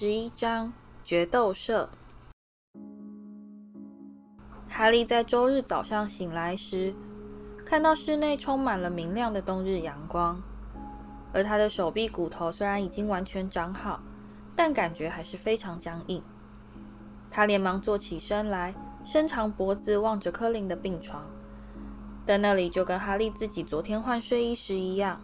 [0.00, 0.72] 十一章
[1.02, 1.90] 决斗社。
[4.68, 6.94] 哈利在周日早上醒来时，
[7.66, 10.40] 看到室内充满了明亮的冬日阳光，
[11.32, 14.00] 而他的手臂骨头虽然已经完全长好，
[14.54, 16.22] 但感觉还是非常僵硬。
[17.28, 18.72] 他连忙坐起身来，
[19.04, 21.24] 伸长脖子望着柯林的病床，
[22.24, 25.20] 但那里就跟哈利自己昨天换睡衣时一样，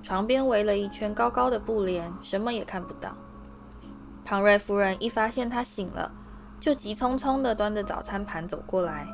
[0.00, 3.12] 床边围了一圈高高的布帘，什么也看不到。
[4.26, 6.10] 庞瑞夫人一发现他醒了，
[6.58, 9.06] 就急匆匆地端着早餐盘走过来，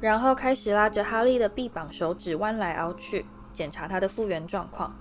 [0.00, 4.96] 然后开始拉着哈利的臂膀手指弯来凹去，检查他的复原状况。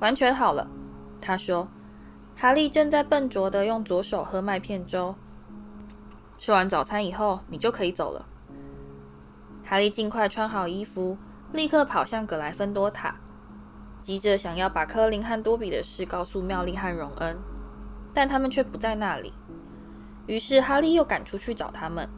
[0.00, 0.66] 完全好了，
[1.20, 1.68] 他说。
[2.34, 5.14] 哈利正在笨拙地用左手喝麦片粥。
[6.38, 8.24] 吃完早餐以后，你就可以走了。
[9.62, 11.18] 哈利尽快穿好衣服，
[11.52, 13.16] 立刻跑向葛莱芬多塔，
[14.00, 17.36] 急着想要把柯林和多比的事告诉妙丽和荣恩。
[18.14, 19.32] 但他们却不在那里，
[20.26, 22.08] 于是哈利又赶出去找他们，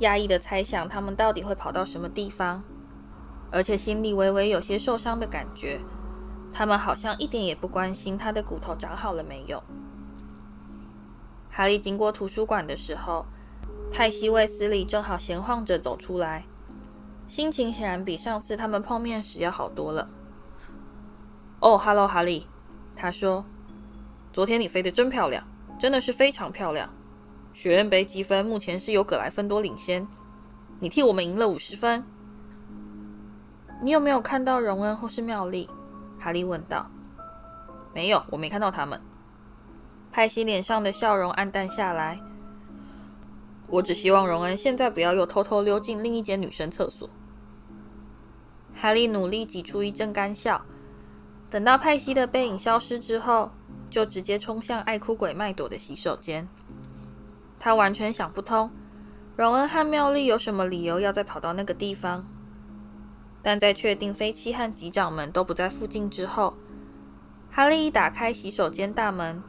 [0.00, 2.62] 压抑的猜想他们到底会跑到什么地方，
[3.50, 5.80] 而且心里微微有些受伤的感觉。
[6.52, 9.62] 他们好像一点也不关心他的骨头长好了没有。
[11.50, 13.24] 哈利经过图书馆的时候，
[13.90, 16.44] 派西·卫斯理正好闲晃着走出来，
[17.26, 20.10] 心情显然比上次他们碰面时要好多了。
[21.60, 22.46] 哦，哈喽，哈利，
[22.94, 23.46] 他说。
[24.32, 25.46] 昨天你飞得真漂亮，
[25.78, 26.88] 真的是非常漂亮。
[27.52, 30.08] 学院杯积分目前是由葛莱芬多领先，
[30.80, 32.02] 你替我们赢了五十分。
[33.82, 35.68] 你有没有看到荣恩或是妙丽？
[36.18, 36.90] 哈利问道。
[37.92, 38.98] 没有，我没看到他们。
[40.10, 42.18] 派西脸上的笑容黯淡下来。
[43.66, 47.10] 我只希望荣恩现在不要又偷偷溜进另一间女生厕所。
[48.74, 50.64] 哈利努力挤出一阵干笑。
[51.50, 53.50] 等到派西的背影消失之后，
[53.92, 56.48] 就直接冲向爱哭鬼麦朵的洗手间。
[57.60, 58.70] 他完全想不通，
[59.36, 62.26] 荣恩和妙丽有什么理由要再跑到那个地方。
[63.42, 66.54] 但在确定飞七和机长们都不在附近之后，
[67.50, 69.42] 哈利一打开洗手间大门，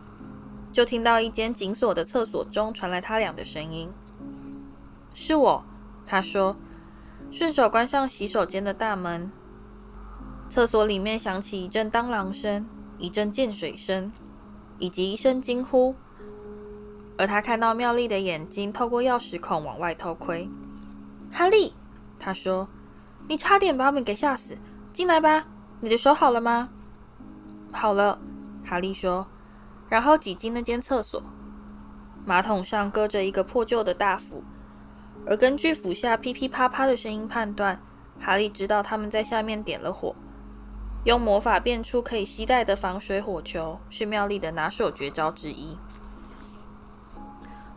[0.74, 3.90] 就听到一间紧锁的厕所中传来他俩的声音。
[5.16, 5.64] “是我。”
[6.06, 6.58] 他说，
[7.32, 9.32] 顺手关上洗手间的大门。
[10.50, 12.68] 厕所里面响起一阵当啷声，
[12.98, 14.12] 一阵溅水声。
[14.80, 15.96] 以及一声惊呼，
[17.18, 20.50] 而他看到妙丽的眼睛透过钥匙孔往外偷窥。
[21.32, 21.74] 哈利，
[22.20, 22.68] 他说
[23.28, 24.58] ：“你差点把我们给吓死，
[24.92, 25.46] 进来吧。
[25.82, 26.70] 你的手好了吗
[27.72, 28.20] ？”“好了。”
[28.66, 29.28] 哈利说，
[29.90, 31.22] 然后挤进那间厕所。
[32.26, 34.44] 马桶上搁着一个破旧的大斧，
[35.26, 37.82] 而根据斧下噼噼啪啪的声音判断，
[38.20, 40.16] 哈利知道他们在下面点了火。
[41.04, 45.78] 用魔法变出可以携带的防水火球，是妙丽的拿手绝招之一。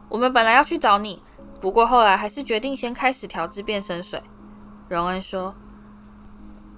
[0.08, 1.20] 我们本来要去找你，
[1.60, 4.22] 不过后来还是决定先开始调制变身水。
[4.88, 5.56] 荣恩说，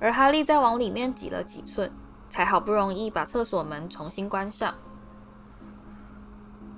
[0.01, 1.93] 而哈利再往里面挤了几寸，
[2.31, 4.75] 才好不容易把厕所门重新关上。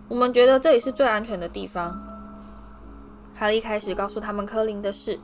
[0.09, 2.03] 我们觉得这里是最安全的地方。
[3.37, 5.21] 哈利开始告诉他们柯林的事，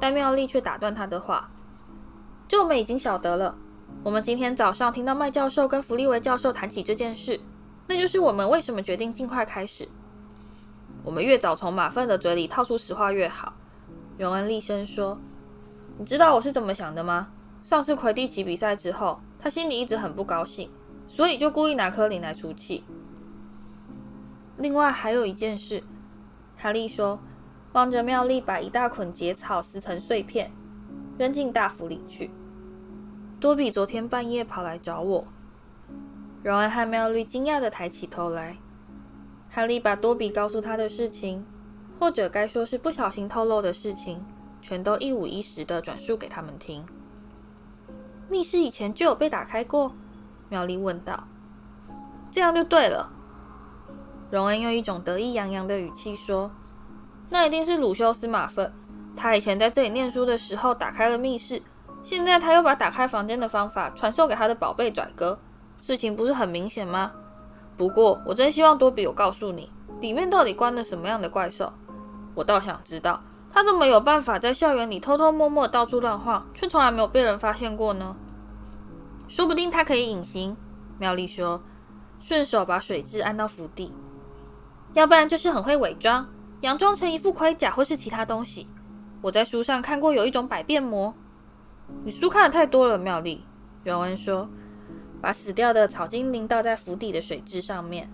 [0.00, 1.50] 但妙丽却打断他的话
[2.48, 3.58] ：“这我们已经晓得了。”
[4.06, 7.40] 我们今天早上听到麦教授跟弗利维教授谈起这件事，
[7.88, 9.88] 那就是我们为什么决定尽快开始。
[11.02, 13.54] 我们越早从马粪的嘴里套出实话越好。
[14.16, 15.18] 荣恩厉声说
[15.98, 17.32] ：“你知道我是怎么想的吗？
[17.62, 20.70] 上次魁地奇比赛之后，他心里一直很不高兴，
[21.08, 22.84] 所以就故意拿科林来出气。
[24.56, 25.82] 另外还有一件事，
[26.56, 27.18] 哈利说，
[27.72, 30.52] 望着妙丽把一大捆结草撕成碎片，
[31.18, 32.30] 扔进大釜里去。”
[33.38, 35.24] 多比昨天半夜跑来找我。
[36.42, 38.56] 荣恩和妙丽惊讶地抬起头来。
[39.50, 41.44] 哈利把多比告诉他的事情，
[41.98, 44.24] 或者该说是不小心透露的事情，
[44.62, 46.84] 全都一五一十地转述给他们听。
[48.28, 49.94] 密室以前就有被打开过？
[50.48, 51.24] 妙丽问道。
[52.30, 53.12] 这样就对了。
[54.30, 56.50] 荣恩用一种得意洋洋的语气说
[57.30, 58.72] ：“那一定是鲁修斯·马粪，
[59.14, 61.62] 他以前在这里念书的时候打开了密室。”
[62.06, 65.36] 现在他又把打开房间的方法传授给他的宝贝拽哥，
[65.82, 67.10] 事情不是很明显吗？
[67.76, 69.68] 不过我真希望多比有告诉你，
[70.00, 71.72] 里面到底关了什么样的怪兽。
[72.36, 73.20] 我倒想知道，
[73.52, 78.14] 他怎么有办法在校园里偷偷摸摸到处乱晃，却从来没有被人发现过呢？
[79.26, 80.56] 说不定他可以隐形。
[81.00, 81.60] 妙丽说，
[82.20, 83.92] 顺手把水蛭按到釜底。
[84.92, 86.28] 要不然就是很会伪装，
[86.62, 88.68] 佯装成一副盔甲或是其他东西。
[89.22, 91.12] 我在书上看过有一种百变魔。
[92.04, 93.44] 你书看的太多了，妙丽。
[93.84, 94.48] 原文说
[95.22, 98.10] ：“把死掉的草精灵倒在府邸的水质上面。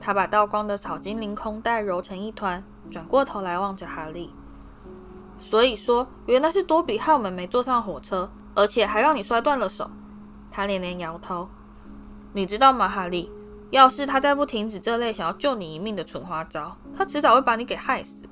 [0.00, 4.32] 他把倒光的草精灵空袋揉成一团，转过头来望着哈利。
[5.38, 9.90] 所以说，原来是多比害我们没坐上火车，而且还让你摔断了手。
[10.50, 11.48] 他连连摇头。
[12.32, 13.30] 你知道吗，哈利？
[13.70, 18.28] 要是他再不停止这类想要救你一命的蠢花招，他迟早会把你给害死。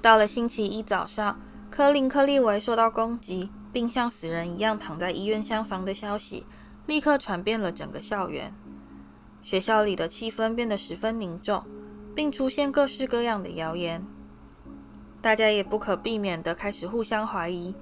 [0.00, 1.38] 到了星期一早上，
[1.70, 6.46] 科林·克利维受到攻击，并像死人一样躺在医院厢房的消息，
[6.86, 8.54] 立刻传遍了整个校园。
[9.42, 11.64] 学校里的气氛变得十分凝重，
[12.14, 14.04] 并出现各式各样的谣言。
[15.20, 17.74] 大家也不可避免地开始互相怀疑。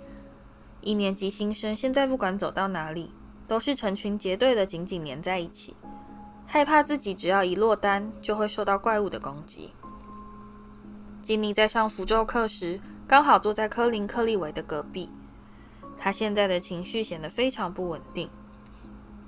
[0.80, 3.12] 一年级新生现在不管走到哪里，
[3.46, 5.76] 都是成群结队的紧紧粘在一起。
[6.46, 9.70] 害怕自己只要一落单，就会受到怪物的攻击。
[11.22, 15.10] 吉妮在上符咒课时，刚好坐在科林·克利维的隔壁。
[15.98, 18.28] 他现在的情绪显得非常不稳定，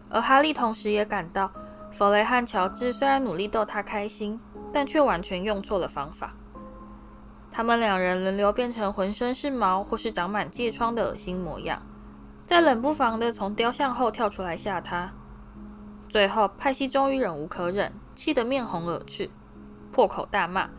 [0.08, 1.50] 而哈利同时也感到，
[1.92, 4.40] 弗雷和乔治虽然努力逗他开心，
[4.72, 6.34] 但却完全用错了方法。
[7.52, 11.82] 他们两人轮流变成浑身是毛或是长满疥疮的恶心模样，
[12.46, 15.12] 在冷不防地从雕像后跳出来吓他。
[16.08, 19.30] 最后，派西终于忍无可忍，气得面红耳赤，
[19.92, 20.70] 破口大骂，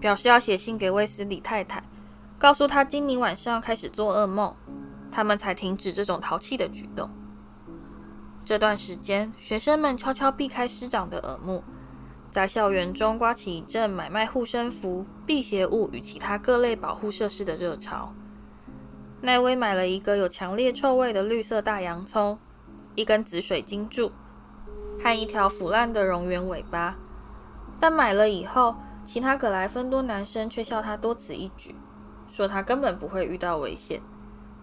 [0.00, 1.82] 表示要写信给卫斯理太太，
[2.38, 4.54] 告诉她今年晚上开始做噩梦，
[5.10, 7.10] 他们才停止这种淘气的举动。
[8.44, 11.62] 这段时间，学生们悄悄避开师长的耳目，
[12.30, 18.12] 在校园中刮起一阵买卖护身符、辟邪物与其他各类保护设施的热潮。
[19.20, 22.38] 奈威买了一个有强烈臭味的绿色大洋葱。
[22.94, 24.10] 一根紫水晶柱
[25.00, 26.96] 和一条腐烂的蝾螈尾巴，
[27.78, 28.74] 但买了以后，
[29.08, 31.74] 其他葛莱芬多男生却笑他多此一举，
[32.30, 34.02] 说他根本不会遇到危险，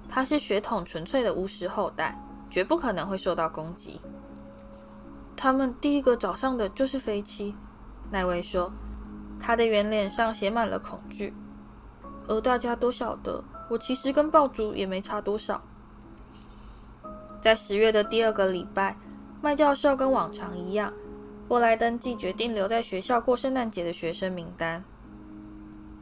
[0.07, 2.15] 他是血统纯粹的巫师后代，
[2.47, 3.99] 绝不可能会受到攻击。
[5.35, 7.55] 他们第一个找上的就是飞机，
[8.11, 8.71] 奈威说，
[9.39, 11.33] 他的圆脸上写满了恐惧，
[12.27, 15.59] 而大家都晓得，我其实跟爆竹也没差多少。
[17.41, 18.95] 在十月的第二个礼拜，
[19.41, 20.93] 麦教授跟往常一样，
[21.47, 24.83] 过来登记决定留在学校过圣诞节的学生名单。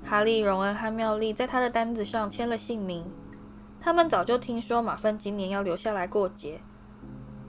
[0.05, 3.05] 哈利、荣恩和妙丽在他的单子上签了姓名。
[3.81, 6.61] 他们早就听说马芬今年要留下来过节，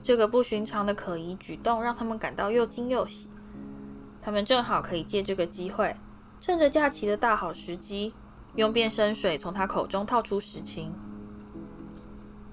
[0.03, 3.29] 这个不寻常的可疑举动让他们感到又惊又喜。
[4.21, 5.95] 他们正好可以借这个机会，
[6.41, 8.13] 趁着假期的大好时机，
[8.55, 10.93] 用变身水从他口中套出实情。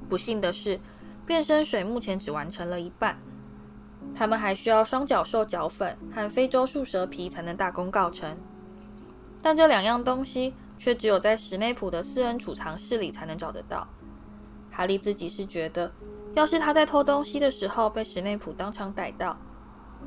[0.09, 0.79] 不幸的是，
[1.27, 3.19] 变身水目前只完成了一半，
[4.15, 8.37] 他们还需要双角兽角粉和非洲树蛇皮才能大功告成。
[9.41, 13.87] 但这两样东西却只有在史内普的私人储藏室里才能找得到。
[14.71, 15.93] 哈利自己是觉得，
[16.35, 19.37] 要是他在偷东西的时候被史内普当场逮到，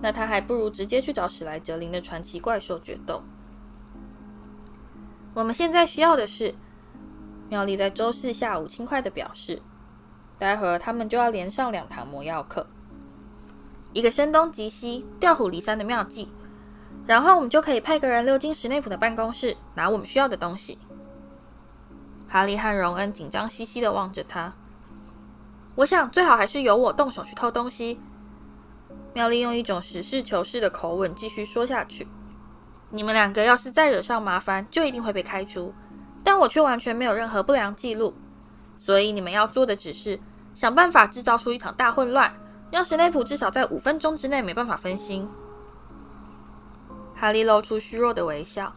[0.01, 3.21] 那他还不如直接去找史莱哲林的传奇怪兽决斗。
[5.33, 6.55] 我们现在需要的是，
[7.49, 9.61] 妙丽在周四下午轻快地表示。
[10.37, 12.67] 待会儿他们就要连上两堂魔药课，
[13.95, 16.27] 一个声东击西、调虎离山的妙计，
[17.07, 20.77] 然后我们就可以派个人溜进史内普的办公室，拿我们需要的东西。
[22.27, 24.53] 哈利和荣恩紧张兮兮地望着他。
[25.75, 27.97] 我想最好还是由我动手去偷东西。
[29.13, 32.05] 妙丽用一种实事求是的口吻继续说下去
[32.91, 35.73] ：“你们两个要是再惹上麻烦，就一定会被开除，
[36.21, 38.13] 但我却完全没有任何不良记录。”
[38.77, 40.19] 所以你们要做的只是
[40.53, 42.33] 想办法制造出一场大混乱，
[42.71, 45.29] 让史内普至少在五分钟之内没办法分心。
[47.15, 48.73] 哈利露出虚弱的微笑，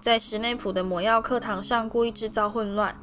[0.00, 2.96] 在史内普的魔药课堂上故意制造混乱，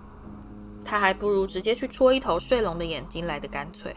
[0.84, 3.96] 他还不如直接去戳一头睡龙的眼睛来得干脆。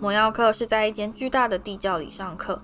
[0.00, 2.62] 魔药课是在一间巨大的地窖里上课。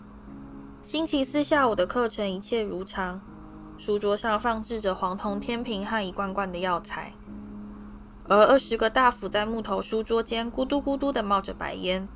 [0.82, 3.20] 星期四下午的课程一切如常。
[3.78, 7.12] 书桌上放置着黄铜天平和一罐罐的药材，
[8.32, 12.08] 而二十个大斧在木头书桌间咕嘟咕嘟地冒着白烟。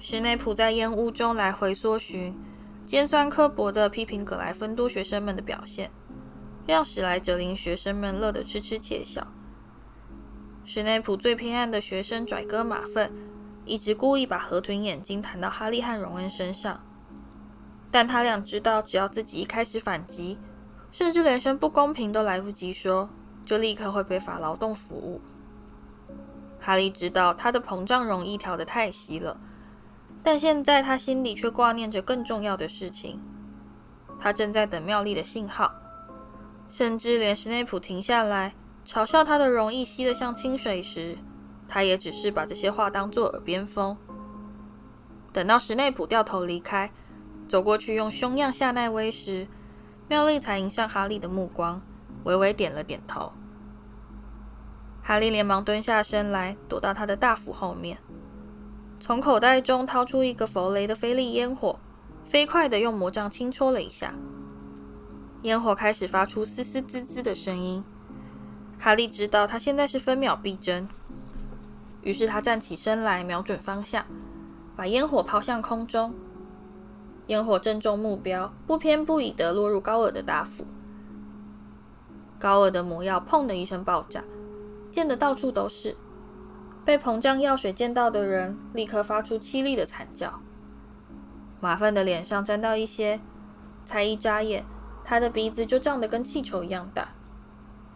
[0.00, 2.36] 史内普在烟雾中来回搜寻，
[2.84, 5.92] 尖酸刻薄地批评葛莱芬多学生们的表现，
[6.66, 9.24] 让史莱哲林学生们乐得痴痴窃笑。
[10.64, 13.12] 史内普最偏爱的学生拽哥马粪，
[13.64, 16.84] 一直故意把河豚眼睛弹到哈利和荣恩身上，
[17.92, 20.40] 但他俩知道，只要自己一开始反击，
[20.90, 23.08] 甚至连声不公平都来不及说，
[23.44, 25.20] 就立刻会被罚劳动服务。
[26.60, 29.38] 哈利知道他的膨胀容易调得太稀了，
[30.22, 33.20] 但现在他心里却挂念着更重要的事情。
[34.18, 35.74] 他正在等妙丽的信号，
[36.70, 38.54] 甚至连史内普停下来
[38.86, 41.18] 嘲笑他的容易稀得像清水时，
[41.68, 43.96] 他也只是把这些话当作耳边风。
[45.32, 46.90] 等到史内普掉头离开，
[47.46, 49.48] 走过去用凶样吓奈威时，
[50.08, 51.82] 妙丽才迎上哈利的目光，
[52.24, 53.32] 微微点了点头。
[55.02, 57.98] 哈利连忙蹲下身来，躲到他的大斧后面，
[58.98, 61.78] 从口袋中掏出一个弗雷的菲利烟火，
[62.24, 64.14] 飞快地用魔杖轻戳了一下，
[65.42, 67.84] 烟火开始发出嘶嘶滋滋的声音。
[68.78, 70.88] 哈利知道他现在是分秒必争，
[72.02, 74.04] 于是他站起身来，瞄准方向。
[74.76, 76.12] 把烟火抛向空中，
[77.28, 80.66] 烟火正中目标，不偏不倚地落入高尔的大斧。
[82.44, 84.22] 高尔的魔药“砰”的一声爆炸，
[84.90, 85.96] 溅得到处都是。
[86.84, 90.42] 被膨胀药水溅到的人立刻发出凄厉的惨叫。
[91.62, 93.18] 马份的脸上沾到一些，
[93.86, 94.62] 才一眨眼，
[95.06, 97.08] 他的鼻子就胀得跟气球一样大。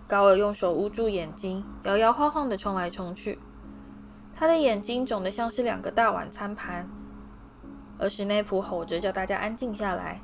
[0.06, 3.38] 高尔用手捂住眼睛，摇摇晃晃地冲来冲去。
[4.34, 6.88] 他的眼睛肿得像是两个大碗餐盘，
[7.98, 10.22] 而史内普吼着叫大家安静下来，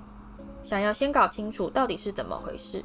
[0.62, 2.82] 想要先搞清楚到底是怎么回事。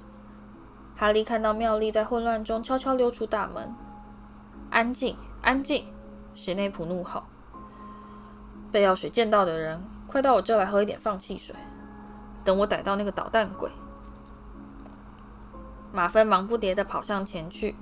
[0.99, 3.73] 哈利看到妙丽在混乱中悄悄溜出大门。
[4.69, 5.85] “安静，安静！”
[6.35, 7.23] 史内普怒吼。
[8.69, 11.55] “被药水溅到的人，快到我这来喝一点放气水，
[12.43, 13.71] 等我逮到那个捣蛋鬼。”
[15.93, 17.77] 马芬忙不迭地跑上前去。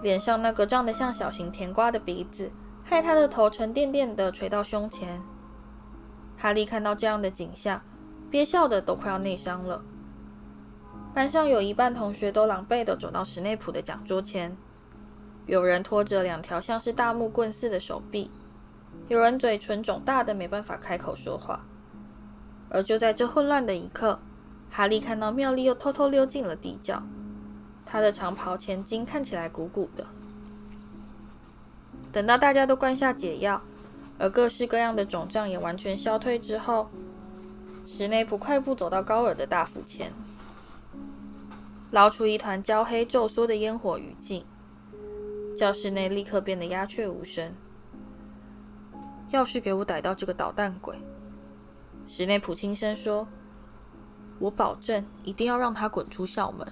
[0.00, 2.52] 脸上那个胀得像小型甜瓜的鼻子，
[2.84, 5.20] 害他的头沉甸甸地垂到胸前。
[6.36, 7.82] 哈利看到这样的景象，
[8.30, 9.82] 憋笑的都快要内伤了。
[11.14, 14.56] 班上有一半同学都狼狈地走到史内普的讲桌前，
[15.46, 18.30] 有人拖着两条像是大木棍似的手臂，
[19.08, 21.64] 有人嘴唇肿大的没办法开口说话。
[22.70, 24.20] 而就在这混乱的一刻，
[24.70, 27.02] 哈利看到妙丽又偷偷溜进了地窖。
[27.84, 30.06] 他的长袍前襟看起来鼓鼓的。
[32.12, 33.62] 等到大家都灌下解药，
[34.18, 36.90] 而各式各样的肿胀也完全消退之后，
[37.86, 40.12] 史内普快步走到高尔的大斧前，
[41.90, 44.42] 捞出一团焦黑皱缩的烟火余烬。
[45.56, 47.52] 教室内立刻变得鸦雀无声。
[49.30, 50.96] 要是给我逮到这个捣蛋鬼，
[52.06, 53.26] 史内普轻声说
[54.38, 56.66] ：“我保证一定要让他滚出校门。”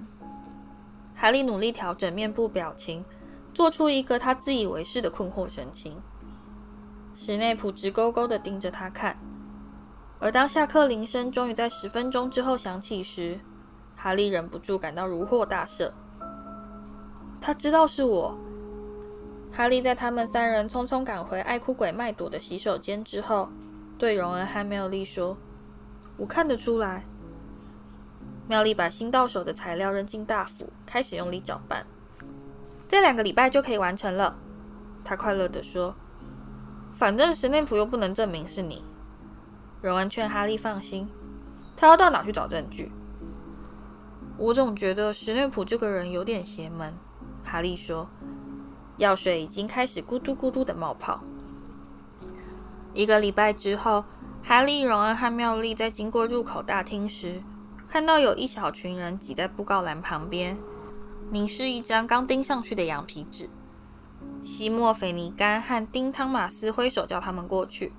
[1.15, 3.05] 哈利努力调整面部表情，
[3.53, 6.01] 做出一个他自以为是的困惑神情。
[7.15, 9.17] 史内普直勾勾地盯着他看，
[10.19, 13.41] 而当下课铃声终于在十分钟之后响起时，
[14.07, 15.91] 哈利忍不住感到如获大赦。
[17.41, 18.39] 他知道是我。
[19.53, 23.49] 哈利在他们三人匆匆赶回爱哭鬼麦朵的洗手间之后，
[23.99, 25.37] 对荣恩和妙丽说
[26.19, 27.03] ：“我看得出来。”
[28.47, 31.85] 妙丽把新到手的材料扔进大釜，开始用力搅拌。
[32.87, 34.37] 这两个礼拜就可以完成了，
[35.03, 35.97] 她快乐地说。
[36.93, 38.85] 反正史内普又不能证明是你。
[39.83, 41.09] 荣恩劝哈利放心，
[41.77, 42.93] 他要到哪去找证据？
[44.39, 46.95] 我总觉得史内普这个人有点邪门。
[47.45, 48.09] 哈利说。
[48.99, 51.21] 药水已经开始咕嘟咕嘟的冒泡。
[52.95, 54.07] 一个礼拜之后，
[54.43, 57.43] 哈利、荣恩和妙丽在经过入口大厅时，
[57.87, 60.57] 看到有一小群人挤在布告栏旁边，
[61.31, 63.51] 凝视一张刚钉上去的羊皮纸。
[64.43, 67.93] 西莫·斐尼甘和丁·汤马斯挥手叫他们过去，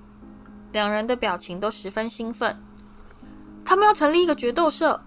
[0.71, 2.57] 两人的表情都十分兴奋。
[3.63, 5.03] 他们要成立一个决斗社，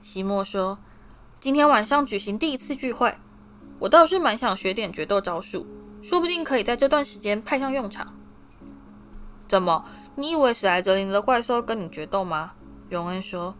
[0.00, 0.78] 西莫说
[1.40, 3.14] ：“今天晚上举行第一次聚会，
[3.78, 5.66] 我倒是蛮想学点决斗招数，
[6.02, 8.14] 说不定可以在这段时间派上用场。”
[9.46, 9.84] 怎么？
[10.16, 12.52] 你以为史莱哲林的怪兽跟你决斗吗？
[12.88, 13.54] 荣恩说。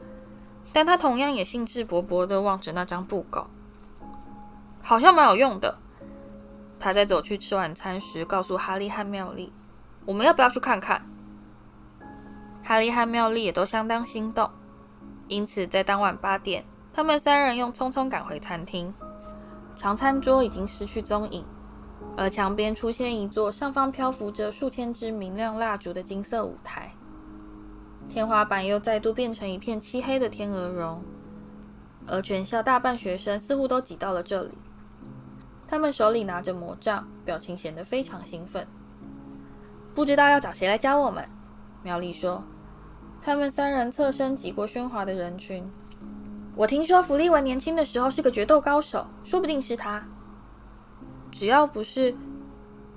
[0.72, 3.50] 但他同样也兴致勃勃地望着那张布告，
[4.80, 5.78] 好像蛮有用的。
[6.78, 9.52] 他在走去吃晚餐时，告诉哈利和妙丽
[10.06, 11.04] ：“我们要不要去看看？”
[12.62, 14.48] 哈利和妙丽也都相当心动，
[15.30, 18.92] 因此在当晚八点，他们三人又匆匆赶回餐厅。
[19.76, 21.44] 长餐桌已经失去踪影，
[22.16, 26.90] 而墙边出现一座上方漂浮着数千支明亮蜡烛的金色舞台。
[28.08, 31.00] 天花板又再度变成一片漆黑的天鹅绒，
[32.08, 34.50] 而全校大半学生似乎都挤到了这里。
[35.68, 38.66] 他们手里拿着魔杖，表情显得非常兴奋。
[39.94, 41.24] 不知道要找谁来教我们？
[41.84, 42.42] 苗丽说。
[43.22, 45.70] 他们三人侧身挤过喧哗的人群。
[46.56, 50.02] 我听说弗利文年轻的时候是个决斗高手，说不定是他。
[51.30, 52.16] 只要不是……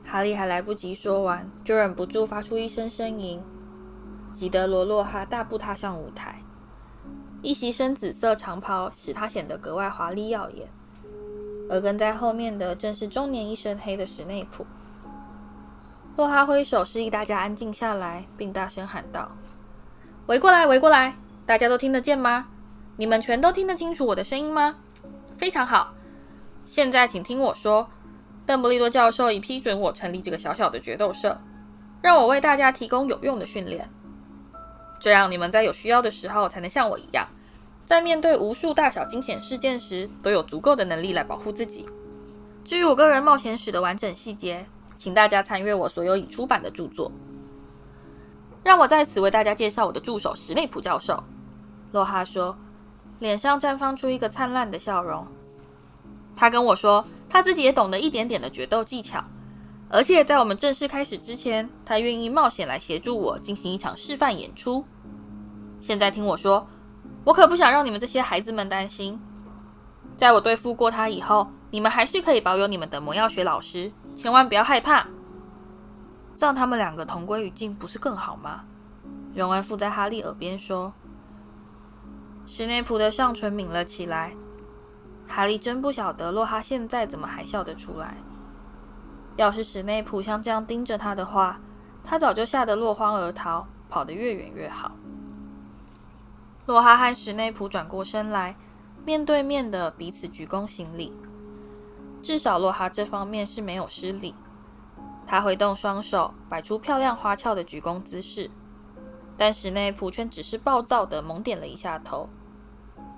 [0.05, 3.41] 哈利还来不及说完，就忍不住发出一声呻吟。
[4.33, 6.41] 吉德罗·洛哈大步踏上舞台，
[7.41, 10.67] 一袭深紫色长袍使他显得格外华丽耀眼，
[11.69, 14.65] 而跟在后面的正是中年一身黑的史内普。
[16.15, 19.31] 洛哈挥手示意大家安静下来，并大声喊道
[20.27, 21.15] ：“围过来，围过来！
[21.45, 22.47] 大家都听得见吗？
[22.95, 24.77] 你们全都听得清楚我的声音吗？
[25.37, 25.93] 非常好。
[26.65, 27.89] 现在请听我说，
[28.45, 31.41] 邓布利多教授已批准我成立这个小小的决斗社，
[32.01, 33.89] 让我为大家提供有用的训练，
[34.97, 37.27] 这样你们在有需要的时候才能像我一样。”
[37.85, 41.85] 在面对无数大小惊险事件时，都有足够的能力来保护自己。
[42.63, 44.65] 至于我个人冒险史的完整细节，
[44.95, 47.11] 请大家参阅我所有已出版的著作。
[48.63, 51.23] 让我在此为大家介绍我的助手史内普教授。
[51.91, 52.57] 洛哈说，
[53.19, 55.27] 脸上绽放出一个灿烂的笑容。
[56.35, 59.23] 他跟我说，他自己也懂得一点点的决斗技巧，
[59.89, 64.85] 而且在我们正式开始之前，他愿意冒险来协助我进行一场示范演出。
[65.79, 66.67] 现在听我说。
[67.25, 69.17] 我可不想让你们这些孩子们担心。
[70.17, 75.07] 在我对付过他以后，你们还是可以保有你们的魔药学老师，千万不要害怕。
[76.37, 78.65] 让他们两个同归于尽，不是更好吗？
[79.35, 80.93] 荣恩附在哈利耳边说。
[82.45, 84.35] 史内普的上唇抿了起来。
[85.27, 88.17] 哈利真不晓得洛哈现在怎么还笑得出来。
[89.37, 91.59] 要是史内普像这样盯着他的话，
[92.03, 94.91] 他早就吓得落荒而逃，跑得越远越好。
[96.65, 98.55] 洛哈和史内普转过身来，
[99.05, 101.13] 面对面的彼此鞠躬行礼。
[102.21, 104.35] 至少洛哈这方面是没有失礼。
[105.33, 108.51] 他挥动双手，摆出漂亮花俏的鞠躬姿势。
[109.35, 112.29] 但史内普却只是暴躁地猛点了一下头。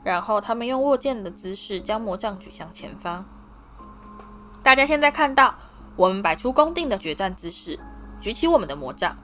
[0.01, 3.25] 然后他们用握剑的姿势将魔杖举向前方。
[4.63, 5.55] 大家现在看到，
[5.97, 7.77] 我们摆出恭敬的决战姿势，
[8.21, 9.17] 举起我们的魔杖。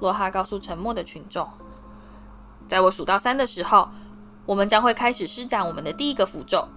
[0.00, 1.48] 洛哈告诉沉默的群众。
[2.68, 3.88] 在我数到三的时候，
[4.44, 6.68] 我们将会开始施展我们的第一个符咒。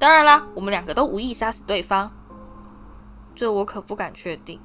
[0.00, 2.10] 当然啦，我们两个都无意杀死对方。
[3.36, 4.58] 这我可不敢确定。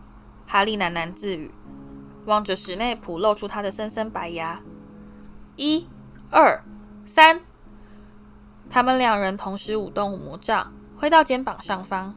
[0.47, 1.51] 哈利喃喃自语，
[2.25, 4.61] 望着史内普，露出他的森森白牙。
[5.55, 5.85] 一、
[6.31, 6.63] 二、
[7.05, 7.41] 三。
[8.69, 12.15] 他们两人同时舞动魔杖，挥到肩膀上方。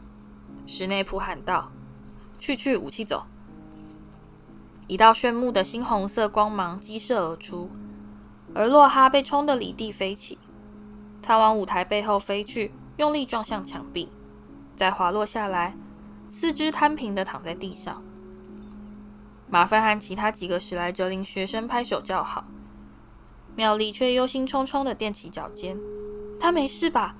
[0.66, 1.72] 史内普喊道
[2.38, 3.24] ：“去去，武器走！”
[4.86, 7.70] 一道炫目的猩红色光芒激射而出。
[8.54, 10.38] 而洛哈被冲得离地飞起，
[11.20, 14.08] 他往舞台背后飞去，用力撞向墙壁，
[14.76, 15.76] 再滑落下来，
[16.28, 18.02] 四肢摊平地躺在地上。
[19.48, 22.44] 马份和其他几个史莱哲林学生拍手叫好，
[23.54, 25.78] 妙丽却忧心忡忡地踮起脚尖。
[26.40, 27.14] 他没事吧？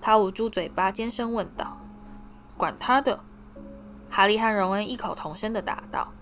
[0.00, 1.78] 他捂住嘴巴，尖声问道。
[2.56, 3.20] 管他的！
[4.10, 6.12] 哈利和荣恩异口同声地答道。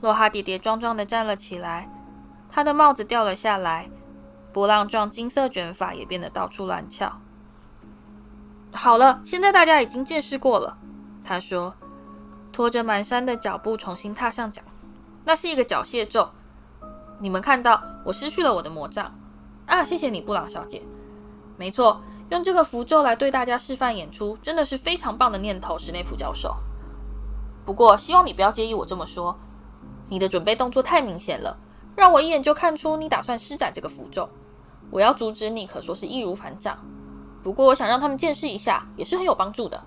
[0.00, 1.90] 洛哈跌跌撞撞地站了起来。
[2.50, 3.90] 他的帽子掉了下来，
[4.52, 7.20] 波浪状金色卷发也变得到处乱翘。
[8.72, 10.78] 好了，现在大家已经见识过了，
[11.24, 11.74] 他说，
[12.52, 14.64] 拖着蹒跚的脚步重新踏上讲。
[15.24, 16.28] 那是一个缴械咒。
[17.20, 19.12] 你们看到，我失去了我的魔杖。
[19.66, 20.82] 啊，谢谢你，布朗小姐。
[21.56, 22.00] 没错，
[22.30, 26.56] 用这个符咒来对大家示范演出，真的是非常棒的念头，史内普教授。
[27.64, 29.36] 不过，希望你不要介意我这么说。
[30.08, 31.58] 你的准备动作太明显了。
[31.96, 34.28] 让我一眼就看出你打算施展这个符咒，
[34.90, 36.78] 我要阻止你可说是易如反掌。
[37.42, 39.82] 不过我想让他们见识一下，也是很有帮助的。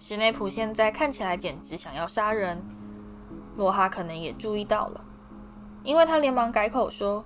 [0.00, 2.62] 史内普现在看起来简直想要杀人，
[3.56, 5.04] 洛哈可能也注意到了，
[5.82, 7.24] 因为他连忙改口说：“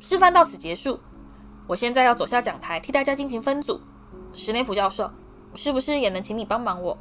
[0.00, 0.98] 示范到此结束，
[1.66, 3.80] 我现在要走下讲台替大家进行分组。
[4.34, 5.10] 史内普教授，
[5.54, 6.98] 是不是也能请你帮忙我？”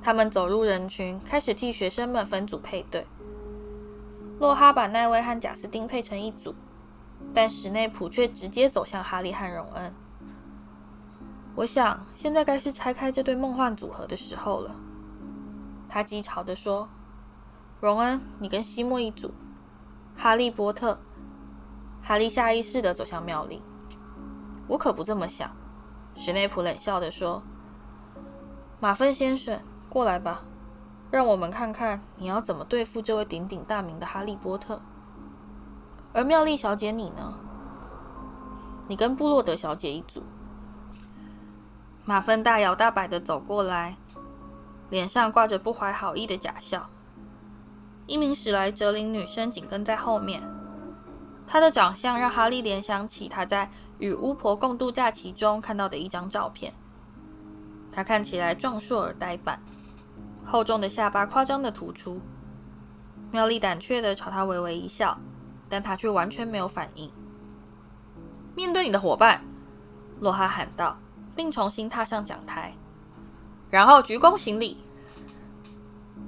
[0.00, 3.06] 他们走入人群，开始替学生们分组配对。
[4.38, 6.54] 洛哈把奈威和贾斯汀配成一组，
[7.34, 9.94] 但史内普却直接走向哈利和荣恩。
[11.54, 14.76] 我想，现在该是拆开这对梦幻组合的时候了。
[15.88, 16.88] 他讥嘲地说
[17.80, 19.32] ：“荣恩，你跟西莫一组。”
[20.16, 20.98] 哈利波特。
[22.02, 23.62] 哈利下意识地走向妙丽。
[24.68, 25.50] 我可不这么想。
[26.14, 27.42] 史内普冷笑地说
[28.80, 30.42] ：“马芬先生，过来吧。”
[31.10, 34.82] 让我们看看你要怎么对付这位鼎鼎大名的哈利波特。
[36.16, 37.34] 而妙丽小姐你呢？
[38.88, 40.22] 你跟布洛德小姐一组。
[42.06, 43.98] 马芬大摇大摆地走过来，
[44.88, 46.88] 脸上挂着不怀好意的假笑。
[48.06, 50.42] 一名史莱哲林女生紧跟在后面，
[51.46, 56.72] 她的长相让哈利联想起他在与巫婆共度假期中看到的一张照片。
[57.92, 59.60] 她看起来壮硕而呆板。
[60.46, 62.22] 厚重的下巴夸张地突出，
[63.30, 65.18] 妙丽胆怯地朝他微微一笑，
[65.68, 67.10] 但他却完全没有反应。
[68.54, 69.42] 面对你的伙伴，
[70.20, 70.96] 洛哈喊道，
[71.34, 72.74] 并重新踏上讲台。
[73.68, 74.78] 然后鞠躬行礼。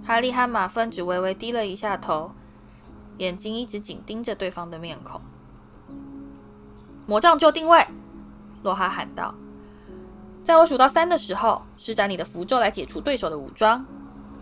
[0.04, 2.32] 哈利和马份只微微低了一下头，
[3.18, 5.20] 眼睛一直紧盯着对方的面孔。
[7.06, 7.86] 魔杖就定位，
[8.62, 9.34] 洛哈喊道
[10.44, 13.84] ：“在我数到三的时候，施展你的符咒来解除对手的武装，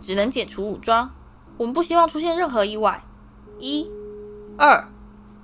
[0.01, 1.09] 只能解除武装。
[1.57, 3.03] 我们不希望出现任何意外。
[3.59, 3.89] 一、
[4.57, 4.87] 二、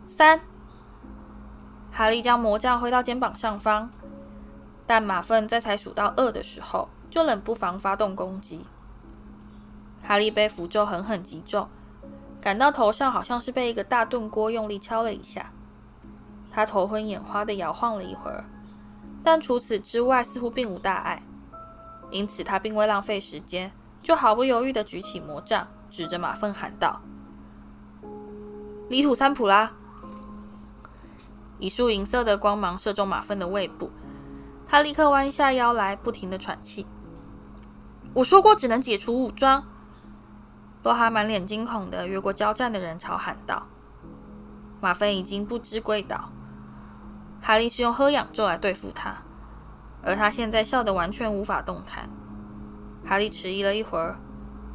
[0.07, 0.41] 三。”
[1.91, 3.91] 哈利将魔杖挥到肩膀上方，
[4.87, 8.65] 但马粪在才数到二的时候，就冷不防发动攻击。
[10.01, 11.69] 哈利被符咒狠狠击中，
[12.41, 15.51] 感到头上好像是被一个大炖锅用力敲了一下。
[16.51, 18.45] 他头昏眼花地摇晃了一会儿，
[19.23, 21.21] 但除此之外似乎并无大碍。
[22.11, 23.71] 因此，他并未浪费时间，
[24.01, 27.01] 就毫不犹豫地举起魔杖，指着马粪喊道
[28.93, 29.71] ：“泥土三普拉！”
[31.57, 33.89] 一束银色的光芒射中马粪的胃部，
[34.67, 36.85] 他立刻弯下腰来，不停的喘气。
[38.13, 39.65] 我说过，只能解除武装。
[40.83, 43.63] 洛哈满脸惊恐地越过交战的人潮喊道
[44.79, 46.29] ：“马份已经不知跪倒。
[47.41, 49.15] 哈利是用喝氧咒来对付他，
[50.03, 52.07] 而他现在笑得完全无法动弹。”
[53.03, 54.19] 哈利迟疑了一会儿，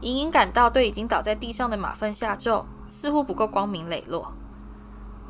[0.00, 4.32] 隐隐感到对已经倒在地上的马粪下咒似乎不够光明磊落，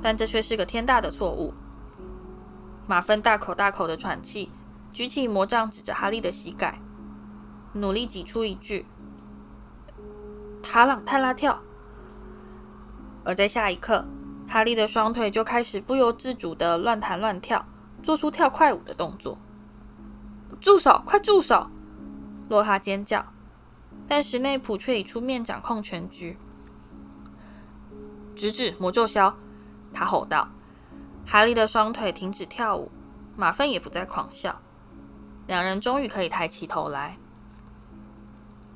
[0.02, 1.54] 但这却是个天大的错误。
[2.86, 4.50] 马芬大口大口地喘气，
[4.92, 6.80] 举起魔杖指着哈利的膝盖，
[7.72, 8.86] 努力挤出一句。
[10.62, 11.60] 塔朗泰拉跳，
[13.24, 14.06] 而在下一刻，
[14.48, 17.66] 哈利的双腿就开始不由自主地乱弹乱跳，
[18.02, 19.38] 做出跳快舞的动作。
[20.60, 21.02] 住手！
[21.04, 21.68] 快住手！
[22.48, 23.24] 洛哈尖叫，
[24.08, 26.38] 但史内普却已出面掌控全局。
[28.38, 29.34] 直指魔咒消！
[29.92, 30.48] 他吼道。
[31.26, 32.90] 哈利的双腿停止跳舞，
[33.36, 34.62] 马份也不再狂笑，
[35.46, 37.18] 两人终于可以抬起头来。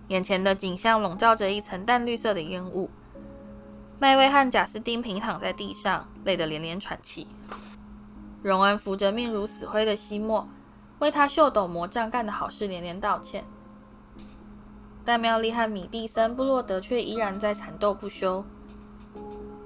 [0.08, 2.90] 眼前的景象笼罩着一层淡绿色的烟雾。
[3.98, 7.28] 麦威和贾斯汀平躺在地上，累得连连喘气。
[8.42, 10.48] 荣恩扶着面如死灰的西莫，
[10.98, 13.44] 为他秀逗魔杖干的好事连连道歉。
[15.04, 18.44] 但妙丽和米蒂森·布洛德却依然在缠斗不休。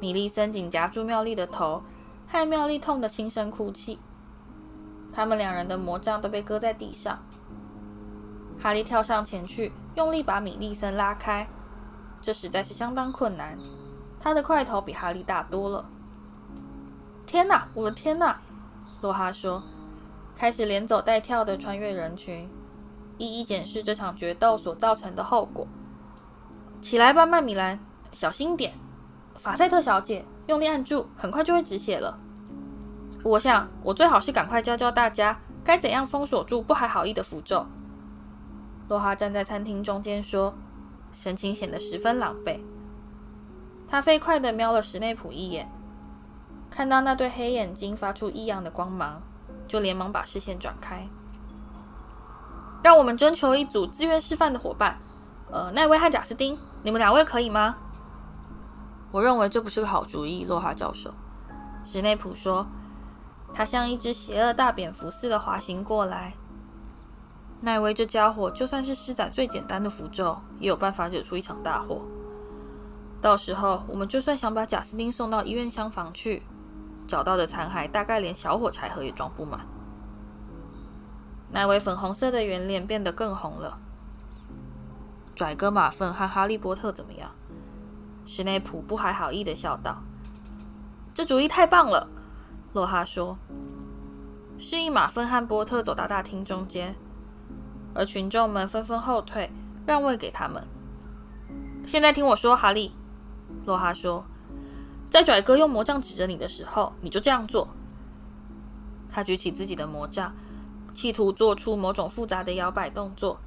[0.01, 1.83] 米莉森紧夹住妙丽的头，
[2.27, 3.99] 害妙丽痛得轻声哭泣。
[5.13, 7.19] 他们两人的魔杖都被搁在地上。
[8.59, 9.73] 哈利跳上前去。
[9.95, 11.49] 用力把米莉森拉开，
[12.21, 13.59] 这实在是相当困难。
[14.21, 15.89] 他的块头比哈利大多了。
[17.25, 18.39] 天哪，我的天哪！
[19.01, 19.63] 洛哈说，
[20.37, 22.47] 开始连走带跳地穿越人群，
[23.17, 25.67] 一一检视这场决斗所造成的后果。
[26.83, 27.81] 起来吧，麦米兰，
[28.13, 28.75] 小心点。
[29.39, 32.19] 法赛特小姐，用力按住，很快就会止血了。
[33.23, 37.67] 我想，我最好是赶快教教大家该怎样封锁住不怀好意的符咒。
[38.89, 40.55] 洛哈站在餐厅中间说，
[41.13, 42.61] 神情显得十分狼狈。
[43.89, 45.69] 他飞快地瞄了史内普一眼，
[46.71, 49.23] 看到那对黑眼睛发出异样的光芒，
[49.67, 51.09] 就连忙把视线转开。
[52.83, 54.99] 让我们征求一组自愿示范的伙伴。
[55.51, 57.77] 呃，奈威和贾斯汀，你们两位可以吗？
[59.17, 61.11] 我认为这不是个好主意，洛哈教授。
[61.83, 62.67] 史内普说，
[63.55, 66.35] 他像一只邪恶大蝙蝠似的滑行过来。
[67.63, 72.03] 奈威这家伙，就算是施展最简单的符咒，也有办法惹出一场大祸。
[73.23, 76.43] 到时候，我们就算想把贾斯汀送到医院厢房去，
[77.09, 79.61] 找到的残骸大概连小火柴盒也装不满。
[81.53, 83.79] 奈威粉红色的圆脸变得更红了。
[85.35, 87.31] 拽哥马粪和哈利波特怎么样？
[88.27, 90.03] 史内普不怀好意地笑道
[91.15, 92.09] ：“这主意太棒了。”
[92.75, 93.39] 洛哈说，
[94.59, 96.95] 示意马芬和波特走到大厅中间。
[97.95, 99.51] 而群众们纷纷后退，
[99.87, 100.63] 让位给他们。
[101.87, 102.93] 现在听我说，哈利，
[103.65, 104.27] 洛哈说，
[105.09, 107.69] 在拽哥用魔杖指着你的时候，你就这样做。
[109.11, 110.35] 他举起自己的魔杖，
[110.93, 113.41] 企图做出某种复杂的摇摆动作，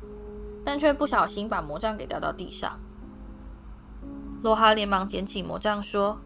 [0.65, 2.79] 但却不小心把魔杖给掉到地上。
[4.41, 6.19] 洛哈连忙捡起魔杖，说：“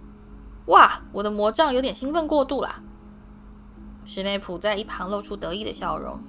[0.68, 2.82] 哇，我的魔杖有点兴奋过度啦。”
[4.06, 6.20] 史内普在一旁露出得意的笑容。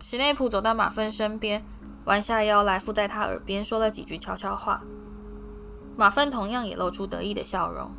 [0.00, 1.64] 史内普走到马份身边，
[2.04, 4.82] 弯下腰来，附在他耳边说了几句悄悄话。
[5.96, 7.90] 马份同样也露出得意的笑容。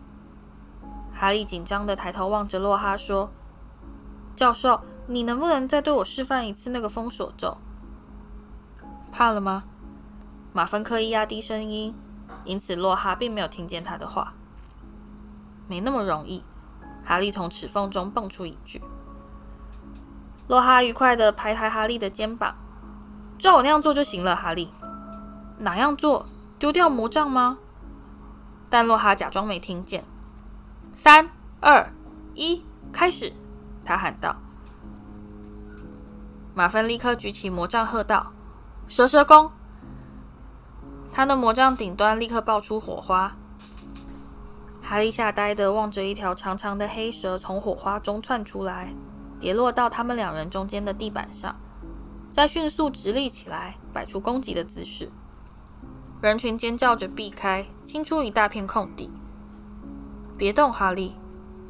[1.13, 3.31] 哈利紧张地抬头望着洛哈，说
[4.35, 7.57] ：“教授，你能不能再对我示范一次那个封锁咒？”
[9.11, 9.65] 怕了吗？
[10.53, 11.95] 马芬刻意压低声音，
[12.45, 14.33] 因此洛哈并没有听见他的话。
[15.67, 16.43] 没那么容易。
[17.05, 18.81] 哈利从齿缝中蹦出一句。
[20.47, 22.55] 洛哈愉快地拍拍哈利的肩膀，
[23.37, 24.69] 照我那样做就行了。”哈利，
[25.59, 26.27] 哪样做？
[26.59, 27.57] 丢掉魔杖吗？
[28.69, 30.03] 但洛哈假装没听见。
[30.93, 31.29] 三、
[31.59, 31.91] 二、
[32.33, 33.33] 一，开始！
[33.83, 34.37] 他喊道。
[36.53, 38.31] 马芬立刻举起魔杖，喝道
[38.87, 39.51] ：“蛇蛇功！”
[41.13, 43.35] 他的魔杖顶端立刻爆出火花。
[44.81, 48.93] 哈利吓呆的望着一条长长的黑蛇从火花中窜出来，
[49.39, 51.55] 跌落到他们两人中间的地板上，
[52.31, 55.11] 再迅速直立起来，摆出攻击的姿势。
[56.19, 59.11] 人群尖叫着避开，清出一大片空地。
[60.35, 61.15] 别动，哈利！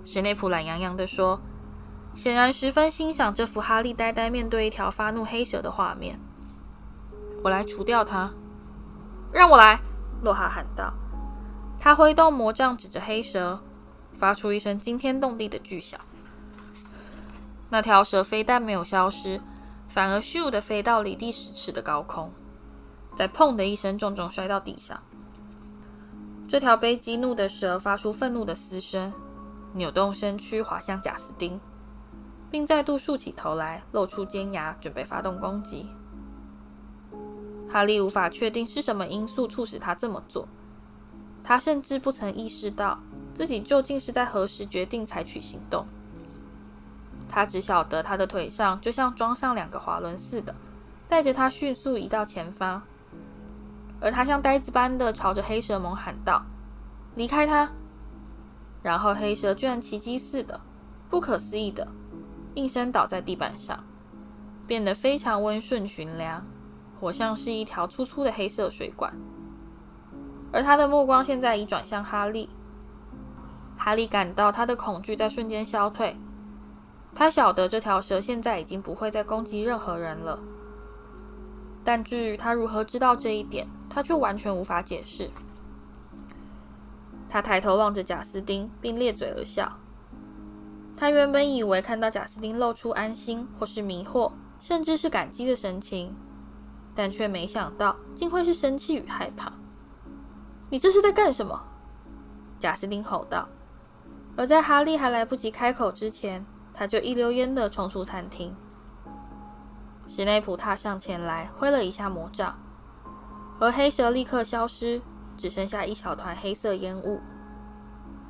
[0.06, 1.42] 史内普懒洋洋地说，
[2.16, 6.20] 显然十分欣赏这幅哈利呆呆面对一条发怒黑蛇的画面。
[7.44, 8.32] 我来除掉它。
[9.34, 9.82] 让我来！
[10.22, 10.94] 洛哈喊道。
[11.80, 13.60] 他挥动魔杖，指着黑蛇，
[14.14, 16.00] 发出一声惊天动地的巨响。
[17.70, 19.42] 那条蛇非但没有消失，
[19.88, 22.32] 反而咻地飞到离地十尺的高空，
[23.16, 25.02] 再砰的一声重重摔到地上。
[26.48, 29.12] 这条被激怒的蛇发出愤怒的嘶声，
[29.74, 31.60] 扭动身躯滑向贾斯汀，
[32.52, 35.90] 并再度竖起头来，露出尖牙，准备发动攻击。
[37.74, 40.48] 哈利无法确定是什么因素促使他这么做。
[41.44, 43.00] 他甚至不曾意识到
[43.34, 45.88] 自己究竟是在何时决定采取行动。
[47.28, 50.54] 他只晓得他的腿上就像装上两个滑轮似的，
[51.10, 52.84] 带着他迅速移到前方。
[54.00, 56.46] 而他像呆子般的朝着黑蛇猛喊道
[57.16, 57.72] ：“离开他！”
[58.84, 60.62] 然后黑蛇居然奇迹似的、
[61.10, 61.88] 不可思议的
[62.54, 63.84] 应声倒在地板上，
[64.68, 66.46] 变得非常温顺驯良，
[67.04, 69.14] 活像是一条粗粗的黑色水管。
[70.54, 72.50] 而他的目光现在已转向哈利。
[73.78, 76.16] 哈利感到他的恐惧在瞬间消退。
[77.14, 80.40] 他晓得这条蛇现在已经不会再攻击任何人了。
[81.84, 85.30] 但至于他如何知道这一点，他却完全无法解释。
[87.30, 89.74] 他抬头望着贾斯汀，并咧嘴而笑。
[90.96, 96.16] 他原本以为看到贾斯汀露出安心，或是迷惑，甚至是感激的神情，
[96.96, 99.54] 但却没想到竟会是生气与害怕。
[100.70, 101.62] 你这是在干什么？
[102.60, 103.48] 贾斯汀吼道。
[104.36, 108.56] 而在哈利还来不及开口之前，他就一溜烟地冲出餐厅。
[110.08, 112.58] 史内普踏上前来，挥了一下魔杖，
[113.60, 115.02] 而黑蛇立刻消失，
[115.38, 117.22] 只剩下一小团黑色烟雾。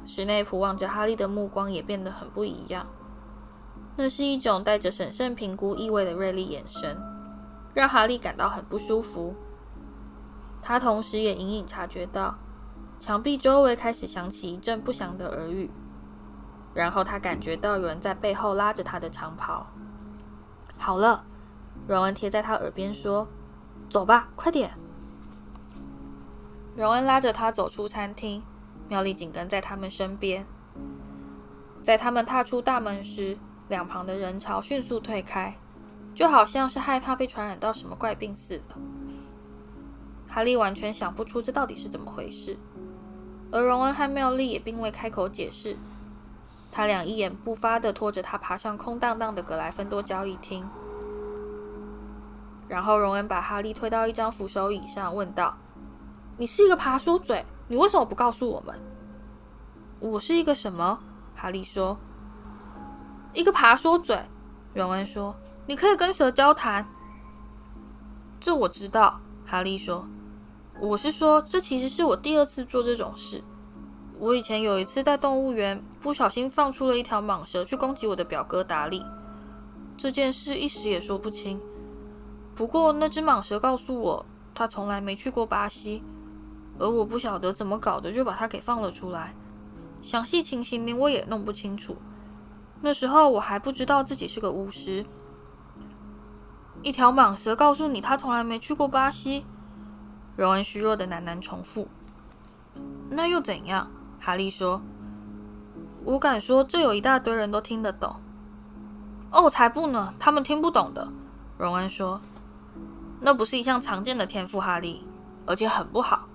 [0.05, 2.85] 史内普望着哈利的目光也变得很不一样，
[3.95, 6.97] 那是一种带着审慎评估意味的锐利眼神，
[7.73, 9.35] 让哈利感到很不舒服。
[10.61, 12.35] 他同时也隐隐察觉到，
[12.99, 15.69] 墙壁周围开始响起一阵不祥的耳语，
[16.73, 19.67] 然后他感觉到有人在背后拉着他的长袍。
[20.77, 21.25] 好了，
[21.87, 23.27] 荣恩贴在他耳边说
[23.89, 24.71] ：“走吧，快点。”
[26.75, 28.41] 荣恩拉着他走出餐厅，
[28.87, 30.45] 妙丽紧跟在他们身边。
[31.83, 35.57] 在他们踏出大门时，两旁的人潮迅速退开，
[36.13, 38.75] 就好像是害怕被传染到什么怪病似的。
[40.27, 42.57] 哈利完全想不出这到底是怎么回事，
[43.51, 45.77] 而荣恩和妙丽也并未开口解释。
[46.71, 50.67] 他俩一言不发地拖着他爬上空荡荡的格莱芬多交易厅，
[52.67, 55.55] 然后荣恩把哈利推到一张扶手椅上，问道
[56.37, 58.75] ：“你是一个爬书嘴，你为什么不告诉我们
[60.01, 60.99] ？”“我是一个什么？”
[61.37, 61.95] 哈利说。
[63.33, 64.19] “一个爬书嘴。”
[64.73, 65.35] 荣恩说。
[65.65, 66.85] “你可以跟蛇交谈。
[68.39, 70.07] ”“这我知道。”哈利说。
[70.79, 73.43] 我是说，这其实是我第二次做这种事。
[74.17, 79.05] 我以前有一次在动物园不小心放出了一条蟒蛇去攻击我的表哥达利，
[79.95, 81.59] 这件事一时也说不清。
[82.55, 86.03] 不过那只蟒蛇告诉我，他从来没去过巴西，
[86.79, 89.35] 而我不晓得怎么搞的就把它给放了出来。
[90.01, 91.97] 详细情形连我也弄不清楚。
[92.81, 95.05] 那时候我还不知道自己是个巫师。
[96.83, 99.45] 一条蟒蛇告诉你，他从来没去过巴西。
[100.35, 101.87] 荣恩虚弱的喃喃重复
[103.09, 104.81] ：“那又怎样？”哈利说
[106.03, 108.17] ：“我敢说，这有一大堆人都听得懂。
[109.31, 110.13] ”“哦，才不呢！
[110.19, 111.07] 他们听不懂的。”
[111.57, 112.19] 荣恩说
[113.21, 115.07] ：“那不是一项常见的天赋，哈利，
[115.45, 116.27] 而且很不好。”“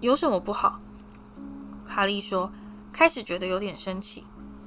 [0.00, 0.80] 有什么不好？”
[1.84, 2.50] 哈利说，
[2.94, 4.24] 开始觉得有点生气。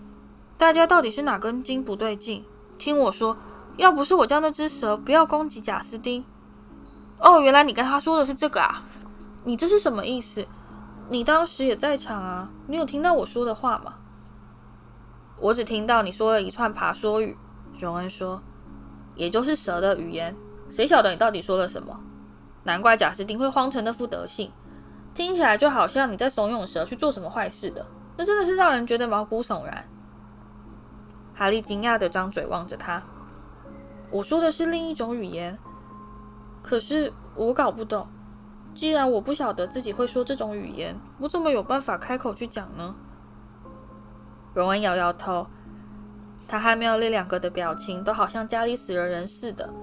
[0.56, 2.46] “大家到底是哪根筋不对劲？
[2.78, 3.38] 听我说，
[3.78, 6.26] 要不是我叫那只蛇不要攻击贾斯汀。”
[7.20, 8.84] 哦，原来你跟他说的是这个啊！
[9.44, 10.46] 你这是什么意思？
[11.10, 12.50] 你当时也在场啊？
[12.68, 13.96] 你有听到我说的话吗？
[15.40, 17.38] 我只听到你说了一串爬说语。
[17.80, 18.42] 荣恩说，
[19.16, 20.36] 也就是蛇的语言。
[20.70, 22.00] 谁晓得你到底说了什么？
[22.64, 24.52] 难怪贾斯汀会慌成那副德性，
[25.14, 27.86] 听起来就好像你在怂恿蛇去做什么坏事的。
[28.18, 29.88] 那真的是让人觉得毛骨悚然。
[31.34, 33.02] 哈利惊讶地张嘴望着他。
[34.10, 35.58] 我说的是另一种语言，
[36.64, 38.08] 可是我搞不懂。
[38.74, 42.96] 既然我不晓得自己会说这种语言，我怎么有办法开口去讲呢？
[44.54, 45.48] 荣恩摇摇头，
[46.48, 49.74] 他和妙丽两个的表情都好像家里死了人似的。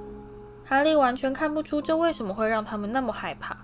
[0.65, 3.57] 哈利完全看不出这为什么会让他们那么害怕。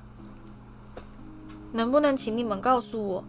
[1.73, 3.25] 能不能请你们告诉我，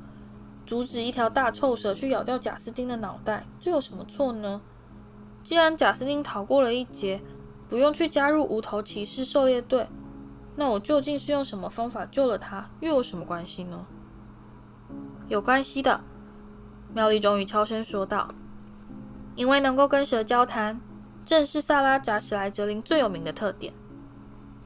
[0.65, 4.61] 阻止一条大臭蛇去咬掉贾斯汀的脑袋，这有什么错呢？
[5.51, 7.19] 既然贾斯汀逃过了一劫，
[7.67, 9.85] 不用去加入无头骑士狩猎队，
[10.55, 13.85] 那我究竟是用什么方法救了他，又有什么关系呢？
[15.27, 15.99] 有关系的，
[16.93, 18.33] 妙丽终于悄声说道
[19.35, 20.79] ：“因为能够跟蛇交谈，
[21.25, 23.73] 正是萨拉贾史莱哲林最有名的特点，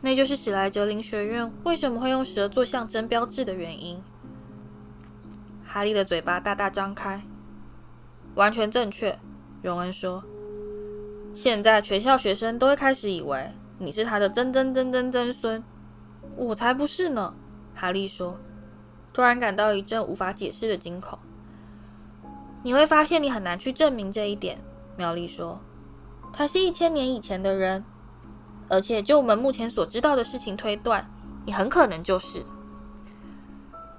[0.02, 4.00] 那就是史莱哲林学院为什么会用蛇做象征标志的原因。”
[5.66, 7.24] 哈利的嘴巴大大张开，
[8.36, 9.18] 完全正确，
[9.64, 10.24] 荣恩说。
[11.36, 15.62] 现在全校学生都会开始以为你是他的曾曾曾曾曾孙，
[16.38, 17.34] 我才不是呢。
[17.76, 18.38] 哈利说，
[19.12, 21.20] 突然感到一阵无法解释的惊恐。
[22.64, 24.58] 你会发现你很难去证明这一点。
[24.96, 25.60] 妙丽说，
[26.32, 27.84] 他是一千年以前的人，
[28.70, 31.12] 而且就我们目前所知道的事情推断，
[31.46, 32.46] 你很可能就是。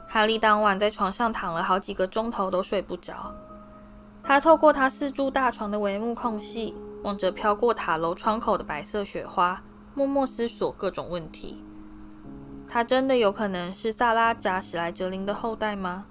[0.09, 3.35] 哈利当晚在床上躺了好几个钟头都睡不着，
[4.25, 6.75] 他透过他四柱大床的帷幕空隙。
[7.07, 9.63] 望着飘过塔楼窗口的白色雪花，
[9.95, 11.63] 默默思索各种问题。
[12.67, 16.07] 他真的有可能是萨拉扎史莱哲林的后代吗？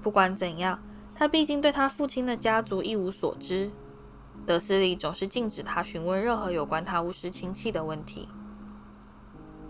[0.00, 0.82] 不管怎样，
[1.14, 3.70] 他毕竟对他父亲的家族一无所知。
[4.46, 8.26] 德思礼总是禁止他询问任何有关他巫师亲戚的问题。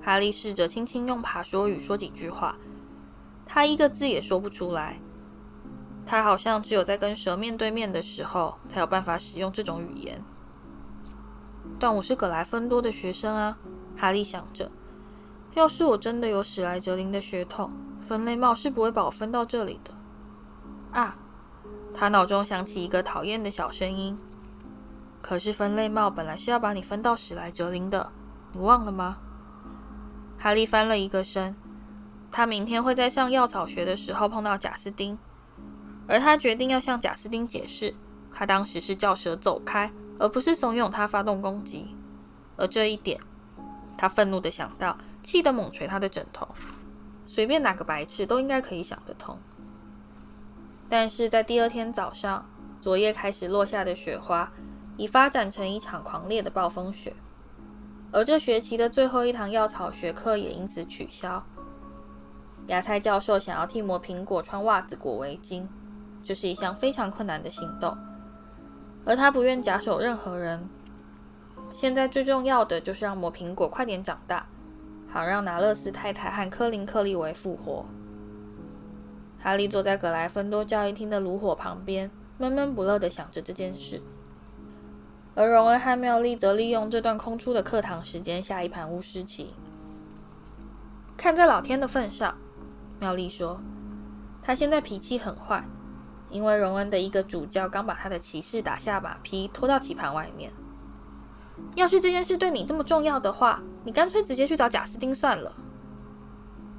[0.00, 2.56] 哈利试着轻轻用爬说语说几句话，
[3.44, 5.00] 他一个字也说不出来。
[6.06, 10.22] 他好像只有在跟蛇面对面的时候，才有办法使用这种语言。
[11.78, 13.58] 但我是葛莱芬多的学生啊，
[13.96, 14.70] 哈利想着。
[15.54, 19.92] 要是我真的有史莱哲林的血统，分类帽是不会把我分到这里的。
[20.92, 21.16] 啊，
[21.94, 24.18] 他脑中响起一个讨厌的小声音。
[25.22, 28.12] 可是分类帽本来是要把你分到史莱哲林的，
[28.52, 29.18] 你忘了吗？
[30.38, 31.56] 哈利翻了一个身。
[32.30, 35.18] 他明天会在上药草学的时候碰到贾斯汀，
[36.06, 37.94] 而他决定要向贾斯汀解释，
[38.32, 39.90] 他当时是叫蛇走开。
[40.18, 41.94] 而不是怂恿他发动攻击，
[42.56, 43.20] 而这一点，
[43.96, 46.48] 他愤怒地想到，气得猛捶他的枕头。
[47.26, 49.38] 随便哪个白痴都应该可以想得通。
[50.88, 52.48] 但是在第二天早上，
[52.80, 54.52] 昨夜开始落下的雪花，
[54.96, 57.12] 已发展成一场狂烈的暴风雪，
[58.12, 61.44] 而这学期的最后一堂药草学课也因此取消。
[62.68, 65.66] 芽菜教授想要替磨苹果穿袜子裹围巾，
[66.22, 67.96] 这是一项非常困难的行动。
[69.06, 70.68] 而他不愿假手任何人。
[71.72, 74.46] 现在最重要的就是让魔苹果快点长大，
[75.08, 77.86] 好让拿勒斯太太和科林克利维复活。
[79.38, 84.02] 哈利坐在格莱芬多教育厅的炉火旁边，闷闷不乐地想着这件事。
[85.34, 89.54] 而荣恩和妙丽则利用这段空出的课堂时间下一盘巫师棋。
[91.16, 92.36] 看在老天的份上，
[92.98, 93.60] 妙丽说，
[94.42, 95.64] 他现在脾气很坏。
[96.30, 100.52] 因为荣恩的一个主教刚把他的骑士打下马匹，拖到棋盘外面。
[101.74, 105.52] 要是这件事对你这么重要的话，你干脆直接去找贾斯汀算了。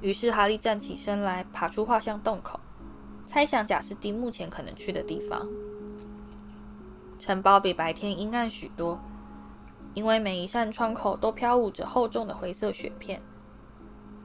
[0.00, 2.60] 于是哈利站起身来，爬出画像洞口，
[3.26, 5.48] 猜想贾斯汀目前可能去的地方。
[7.18, 9.00] 城堡比白天阴暗许多，
[9.94, 13.20] 因为每一扇窗口都飘舞着厚重的灰色雪片。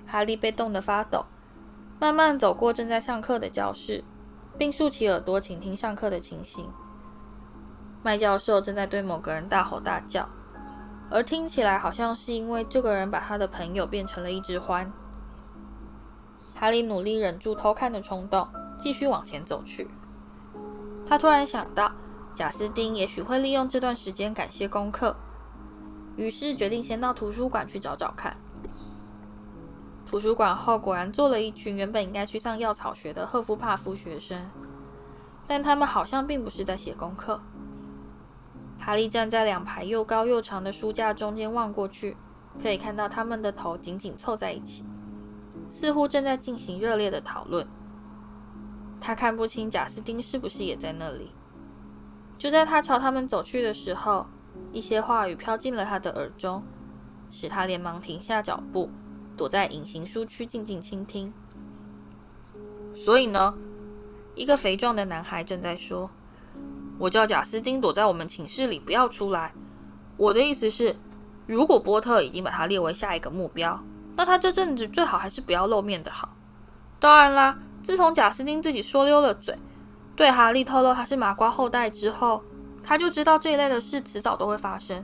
[0.05, 1.25] 哈利被冻得发抖，
[1.99, 4.03] 慢慢走过正在上课的教室。
[4.57, 6.67] 并竖起耳朵倾听上课的情形。
[8.03, 10.27] 麦教授正在对某个人大吼大叫，
[11.09, 14.87] 而听起来好像是因为这个人把他的朋友变成了一只獾。
[16.55, 18.47] 哈利努力忍住偷看的冲动，
[18.77, 19.89] 继续往前走去。
[21.05, 21.91] 他突然想到，
[22.35, 25.15] 贾斯汀也许会利用这段时间赶些功课，
[26.15, 28.35] 于是决定先到图书馆去找找看。
[30.13, 34.47] 图书馆后果然坐了一群原本应该去上药草学的赫夫帕夫学生，
[35.47, 37.41] 但他们好像并不是在写功课。
[38.79, 42.15] 哈利站在两排又高又长的书架中间望过去，
[42.61, 44.85] 可以看到他们的头紧紧凑在一起，
[45.67, 47.67] 似乎正在进行热烈的讨论。
[49.01, 51.31] 他看不清贾斯汀是不是也在那里。
[52.37, 54.27] 就在他朝他们走去的时候，
[54.71, 56.61] 一些话语飘进了他的耳中。
[57.31, 58.91] 使他连忙停下脚步，
[59.35, 61.33] 躲在隐形书区静静倾听。
[62.95, 63.55] 所以呢，
[64.35, 66.09] 一个肥壮的男孩正在说
[66.99, 69.53] ：“我叫贾斯汀躲在我们寝室里，不要出来。
[70.17, 70.95] 我的意思是，
[71.47, 73.83] 如果波特已经把他列为下一个目标，
[74.15, 76.35] 那他这阵子最好还是不要露面的好。
[76.99, 79.57] 当然啦，自从贾斯汀自己说溜了嘴，
[80.15, 82.43] 对哈利透露他是麻瓜后代之后，
[82.83, 85.03] 他就知道这一类的事迟早都会发生。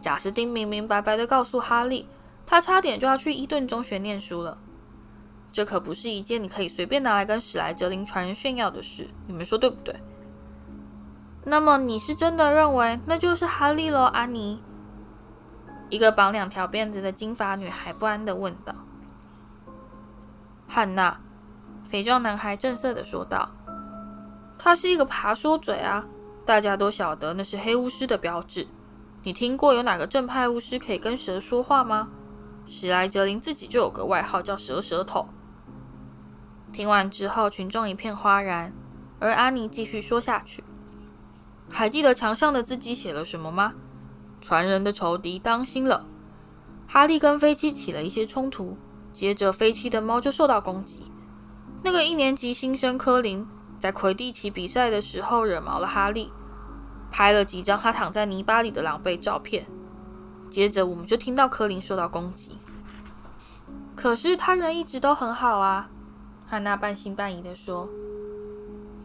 [0.00, 2.06] 贾斯汀明明白白地告诉哈利，
[2.50, 4.58] 他差点就要去伊顿中学念书了。”
[5.52, 9.94] 这可不是一件你可以随便拿来跟史莱哲林传人炫耀的事，你们说对不对？
[11.44, 14.60] 那么你是真的认为那就是哈利喽，安妮？
[15.88, 18.74] 一个绑两条辫子的金发女孩不安地问道。
[20.66, 21.20] 汉娜，
[21.84, 23.50] 肥壮男孩正色地说道
[24.58, 26.04] ：“他是一个爬说嘴啊，
[26.44, 28.66] 大家都晓得那是黑巫师的标志。
[29.22, 32.08] 你听过有哪个正派巫师可以跟蛇说话吗？
[32.72, 35.28] 史莱哲林自己就有个外号叫蛇舌头。”
[36.72, 38.72] 听完之后，群众一片哗然，
[39.18, 40.62] 而安妮继续说下去
[41.68, 43.74] ：“还记得墙上的字迹写了什么吗？
[44.40, 46.06] 传人的仇敌，当心了！
[46.86, 48.78] 哈利跟飞机起了一些冲突，
[49.12, 51.10] 接着飞机的猫就受到攻击。
[51.82, 53.44] 那个一年级新生科林
[53.80, 56.32] 在魁地奇比赛的时候惹毛了哈利，
[57.10, 59.66] 拍了几张他躺在泥巴里的狼狈照片。
[60.50, 62.58] 接着我们就听到柯林受到攻击，
[63.94, 65.88] 可是他人一直都很好啊。”
[66.46, 67.88] 汉娜半信半疑地说：“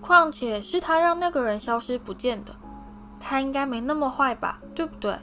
[0.02, 2.56] 况且是他让那个人消失不见的，
[3.20, 4.60] 他应该没那么坏吧？
[4.74, 5.20] 对不对？”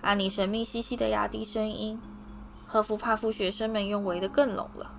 [0.00, 2.00] 安妮神秘兮兮地压低声音，
[2.64, 4.92] 赫夫帕夫学生们又围得更拢了。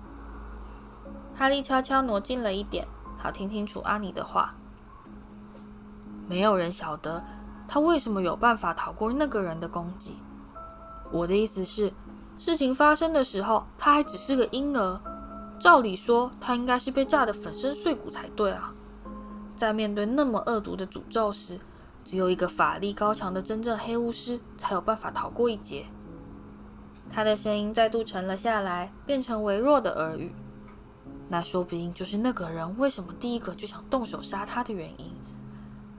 [1.34, 2.86] 哈利悄悄挪近了一点，
[3.16, 4.54] 好听清楚安妮的话。
[6.28, 7.24] 没有人晓得
[7.68, 10.16] 他为什么有办法逃过那个人的攻击。
[11.12, 11.92] 我的意思是，
[12.38, 15.00] 事情发生的时候，他还只是个婴儿。
[15.60, 18.72] 照理说，他应该是被炸得粉身碎骨才对啊！
[19.56, 21.58] 在面对那么恶毒的诅咒时，
[22.04, 25.86] 只有一个法力高强的真正黑巫师才有办法逃过一劫。
[27.10, 30.32] 他的声音再度沉了下来，变成微弱的耳语。
[31.28, 35.12] 那说不定就是那个人为什么第一个就想动手杀他的原因。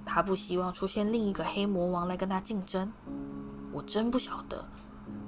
[0.10, 2.92] 他不希望出现另一个黑魔王来跟他竞争。
[3.72, 4.68] 我真不晓得，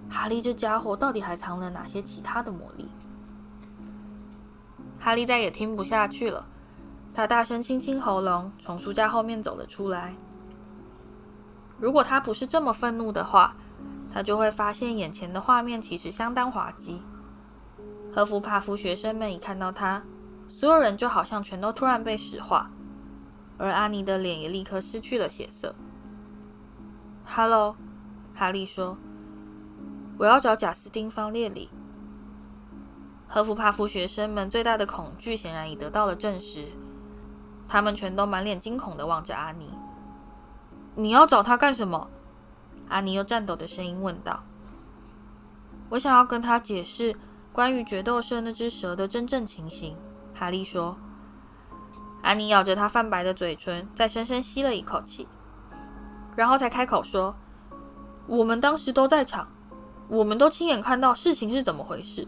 [0.09, 2.89] 哈利这家伙到底还藏了哪些其他的魔力。
[4.99, 6.47] 哈利再也听不下去了，
[7.13, 10.15] 他大声清清喉咙，从书架后面走了出来。
[11.77, 13.55] 如果他不是这么愤怒的话，
[14.11, 17.03] 他就会发现眼前的画面其实相当滑稽。
[18.13, 20.01] 赫夫帕夫学生们一看到他，
[20.49, 22.71] 所有人就好像全都突然被石化，
[23.61, 25.75] 而阿尼的脸也立刻失去了血色。
[27.23, 27.75] “哈喽，
[28.33, 28.97] 哈利说
[30.17, 31.69] ：“我要找贾斯汀·方列里。”
[33.29, 36.69] 赫夫帕夫学生们最大的恐惧显然已得到了证实，
[37.67, 39.69] 他们全都满脸惊恐地望着阿尼。
[40.97, 42.09] “你要找他干什么？”
[42.89, 44.41] 阿尼用颤抖的声音问道。
[45.89, 47.15] “我想要跟他解释
[47.53, 49.95] 关于决斗社那只蛇的真正情形。”
[50.33, 50.97] 哈利说。
[52.21, 55.27] 安妮咬着他泛白的嘴唇，再深深吸了一口气，
[56.35, 57.35] 然后才开口说
[58.27, 59.47] ：“我们当时都在场，
[60.07, 62.27] 我们都亲眼看到事情是怎么回事。”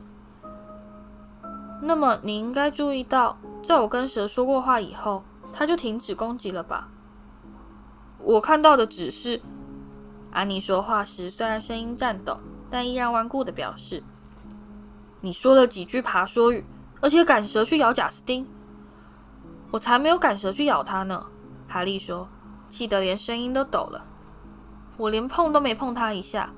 [1.82, 6.89] 那么你应该注意到，在我跟蛇说过话以后，他就停止攻击了吧？
[8.20, 9.41] 我看到的只是，
[10.32, 12.39] 安妮说话时虽然声音颤抖，
[12.72, 14.02] 但依然顽固地表示
[15.22, 16.66] ：“你说了几句爬说语，
[17.02, 18.48] 而且赶蛇去咬贾斯汀。
[19.74, 21.26] 我才没有赶蛇去咬他呢。”
[21.67, 22.30] 哈利说，
[22.69, 24.05] 气得连声音都抖了。
[24.97, 26.51] 我连碰都没碰他一下。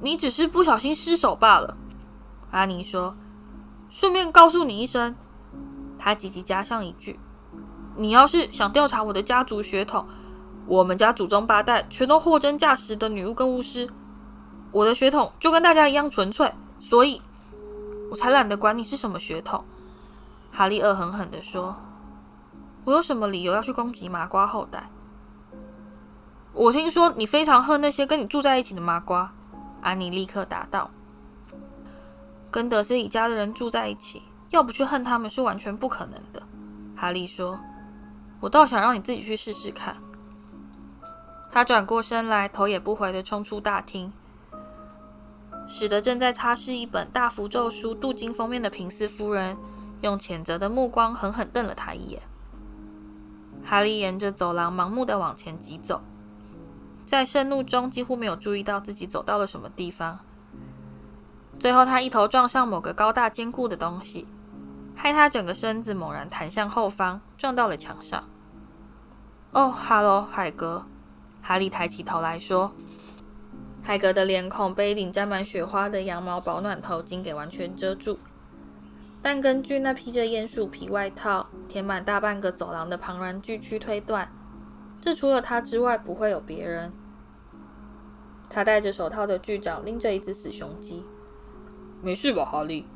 [0.00, 1.76] 你只是不小心失手罢了。
[2.52, 3.16] 阿尼说。
[3.90, 5.14] 顺便告诉你一声，
[5.98, 7.20] 他急急加上一句
[7.94, 10.06] ：“你要是想调查我的家族血统，
[10.66, 13.90] 我们家祖宗八代全都货真价实的女巫跟巫师，
[14.70, 17.20] 我的血统就跟大家一样纯粹，所以
[18.10, 19.62] 我才懒得管你是什么血统。”
[20.52, 21.74] 哈利恶狠狠地说
[22.84, 24.90] ：“我有什么理由要去攻击麻瓜后代？
[26.52, 29.32] 我听说你非常恨那些跟你住在一起的麻瓜。”
[29.80, 30.90] 安妮立刻答道。
[32.50, 36.42] 跟德思礼家的人住在一起，要不去恨他们是完全不可能的。
[36.94, 37.58] 哈利说
[38.38, 39.96] ：“我倒想让你自己去试试看。”
[41.50, 44.12] 他转过身来，头也不回地冲出大厅，
[45.66, 49.56] 使得正在擦拭一本大符咒书镀金封面的平斯夫人
[50.02, 52.20] 用谴责的目光狠狠瞪了他一眼。
[53.64, 56.02] 哈利沿着走廊盲目的往前疾走，
[57.06, 60.18] 在盛怒中几乎没有注意到自己走到了什么地方。
[61.58, 64.26] 最后，他一头撞上某个高大坚固的东西，
[64.96, 68.24] 害他整个身子猛然弹向后方，撞到了墙上。
[69.52, 70.86] 哦，哈喽，海格。
[71.40, 72.72] 哈利抬起头来说
[73.82, 78.18] ：“海格的脸孔被一顶沾满雪花的羊毛保暖头巾给完全遮住。
[79.22, 84.28] 但根据那披着鼹鼠皮外套、填满大半个走廊的庞然巨躯推断，
[85.00, 86.92] 这除了他之外不会有别人。”
[88.50, 91.06] 他戴着手套的巨掌拎着一只死雄鸡。
[92.02, 92.86] “没事吧，哈利？”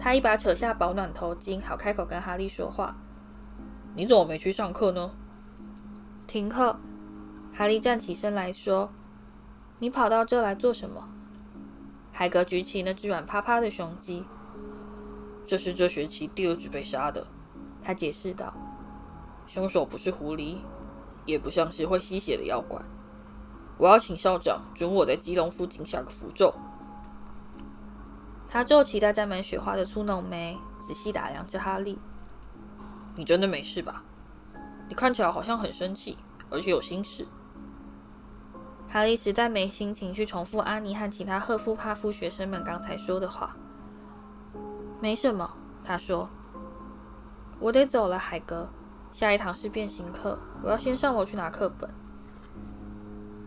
[0.00, 2.96] 他一把扯下保暖头巾，好开口跟哈利说话。
[3.94, 5.10] “你怎么没去上课呢？”
[6.26, 6.78] 停课。
[7.52, 8.90] 哈利站起身来说
[9.78, 11.08] ：“你跑到这来做什么？”
[12.12, 14.24] 海格举起那只软趴趴的雄鸡。
[15.48, 17.26] “这是这学期第二只被杀的。”
[17.82, 18.52] 他解释道。
[19.48, 20.58] “凶手不是狐狸，
[21.24, 22.78] 也不像是会吸血的妖怪。
[23.78, 26.52] 我要请校长准我在基隆附近下个符咒。”
[28.46, 31.98] 他皱起带沾满雪花的粗浓眉，仔细打量着哈利。
[33.16, 34.04] “你真的没事吧？
[34.86, 36.18] 你看起来好像很生气，
[36.50, 37.26] 而且有心事。”
[38.90, 43.56] 哈利实在没心情去重复阿尼和其他赫夫帕夫学生们刚才说的话。
[45.00, 45.50] 没什么，
[45.84, 46.28] 他说。
[47.60, 48.68] 我得走了，海格。
[49.10, 51.90] 下一堂是变形课，我要先上楼去拿课本。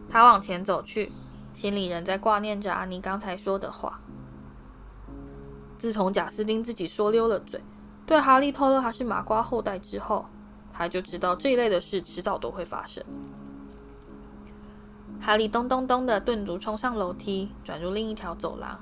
[0.09, 1.11] 他往前走去，
[1.53, 4.01] 心里仍在挂念着阿尼刚才说的话。
[5.77, 7.61] 自从贾斯汀自己说溜了嘴，
[8.05, 10.25] 对哈利透露他是麻瓜后代之后，
[10.73, 13.03] 他就知道这一类的事迟早都会发生。
[15.21, 18.79] 哈利咚咚咚的顿足冲上楼梯，转入另一条走廊。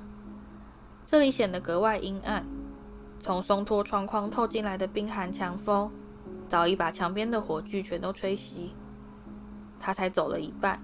[1.06, 2.46] 这里显得格外阴暗，
[3.20, 5.92] 从松脱窗框透进来的冰寒强风，
[6.48, 8.70] 早已把墙边的火炬全都吹熄。
[9.78, 10.80] 他才走了一半，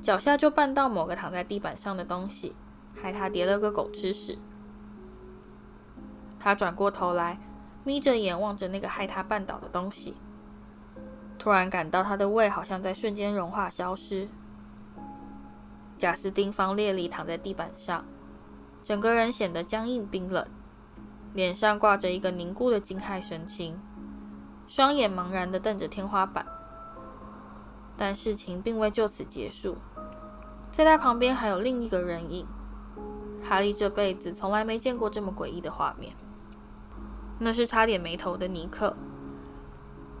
[0.00, 2.54] 脚下就绊到某个躺在地板上的东西，
[2.94, 4.38] 害他跌了个狗吃屎。
[6.38, 7.38] 他转过头来，
[7.84, 10.16] 眯着眼望着那个害他绊倒的东西，
[11.38, 14.28] 突然感到他的胃好像在瞬间融化消失。
[15.98, 18.04] 贾斯汀·方列里躺在地板上，
[18.82, 20.46] 整个人显得僵硬冰冷，
[21.32, 23.78] 脸上挂着一个凝固的惊骇神情，
[24.66, 26.44] 双眼茫然地瞪着天花板。
[27.96, 29.76] 但事情并未就此结束，
[30.70, 32.46] 在他旁边还有另一个人影。
[33.42, 36.14] 哈利这辈子从来没见过这么诡异的画面。
[37.38, 38.94] 那是差点没头的尼克，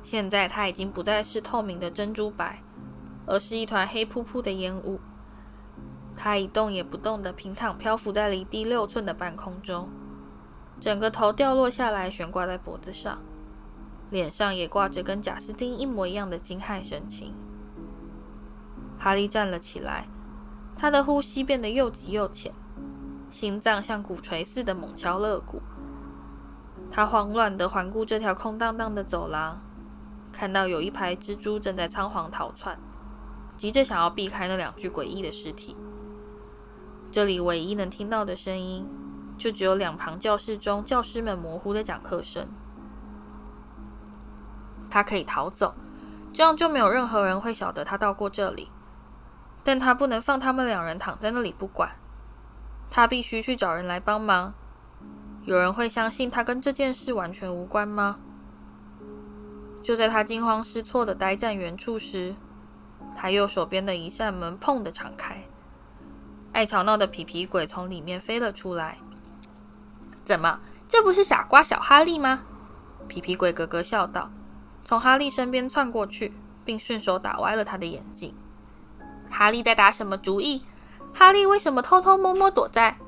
[0.02, 2.62] 现在他已经不再是透明的珍珠白，
[3.26, 5.00] 而是一团黑扑扑的烟雾。
[6.16, 9.88] 他一动也不动地平躺漂浮在离地六寸的半空中，
[10.80, 13.18] 整个头掉落下来悬挂在脖子上，
[14.08, 17.34] 脸上也挂着跟贾斯汀一模一样的惊骇神情。
[18.98, 20.08] 哈利站了起来，
[20.76, 22.52] 他的呼吸变得又急又浅，
[23.30, 25.60] 心脏像鼓槌似的猛敲肋骨。
[26.90, 29.60] 他慌乱地环顾这条空荡荡的走廊，
[30.32, 32.78] 看到有一排蜘蛛正在仓皇逃窜，
[33.56, 35.76] 急着想要避开那两具诡异的尸体。
[37.12, 38.86] 这里唯一能听到的声音，
[39.40, 42.46] 就只有两旁教室中教师们模糊的讲课声。
[44.90, 45.74] 他可以逃走，
[46.30, 48.70] 这样就没有任何人会晓得他到过这里。
[49.64, 51.92] 但他不能放他们两人躺在那里不管，
[52.90, 54.52] 他必须去找人来帮忙。
[55.44, 58.18] 有人会相信他跟这件事完全无关吗？
[59.82, 62.34] 就在他惊慌失措的呆站原处时，
[63.16, 65.44] 他右手边的一扇门“砰”的敞开。
[66.52, 68.98] 爱吵闹的皮皮鬼从里面飞了出来。
[70.24, 72.42] 怎么，这不是傻瓜小哈利吗？
[73.08, 74.30] 皮皮鬼咯咯笑道，
[74.84, 76.32] 从哈利身边窜过去，
[76.64, 78.34] 并顺手打歪了他的眼镜。
[79.28, 80.64] 哈利在打什么主意？
[81.12, 82.98] 哈利为什么偷偷摸摸躲在……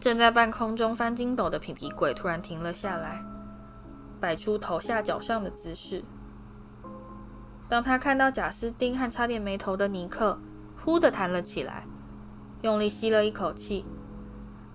[0.00, 3.24] 正在半空中翻筋斗的皮皮鬼突然停了下来，
[4.20, 6.04] 摆出头下脚上的姿势。
[7.68, 10.38] 当他看到贾斯汀和差点没头的尼克，
[10.84, 11.84] 忽地弹了起来。
[12.60, 13.84] 用力吸了一口气，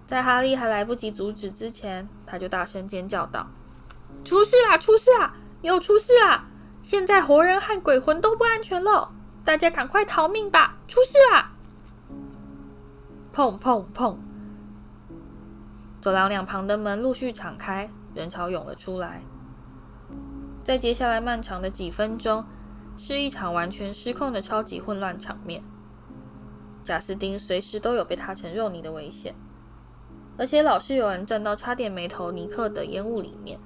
[0.10, 3.46] 在哈利还来不及阻止之前，他就大声尖叫道
[4.26, 4.76] ：“出事啦！
[4.76, 5.36] 出事啦！
[5.62, 6.48] 又出事啦！
[6.82, 9.12] 现在活人和鬼魂都不安全了，
[9.46, 10.78] 大家赶快逃命吧！
[10.88, 11.52] 出事啦！”
[13.32, 14.16] 砰砰砰！
[16.02, 19.22] 走廊两旁的门陆续敞开，人潮涌了出来。
[20.64, 22.44] 在接下来漫长的几分钟，
[22.98, 25.62] 是一场完全失控的超级混乱场面。
[26.84, 29.36] 贾斯汀随时都有被踏成肉泥的危险，
[30.40, 33.60] 而且老是有人站到差点没头尼克的烟雾里面。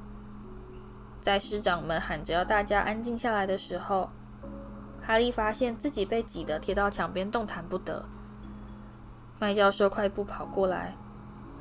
[1.22, 4.10] 在师长们喊着要大家安静下来的时候，
[5.00, 8.04] 哈利发现自己被挤得贴到墙边，动弹不得。
[9.40, 10.96] 麦教授快步跑过来，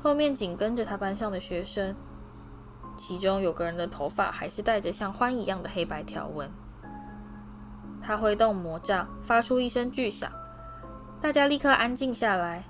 [0.01, 1.95] 后面紧跟着他班上的学生，
[2.97, 6.49] 其中有个人的头发还是带着像獾一样的黑白条纹。
[8.01, 10.31] 他挥动魔杖，发出一声巨响，
[11.21, 12.63] 大家立刻安静下来。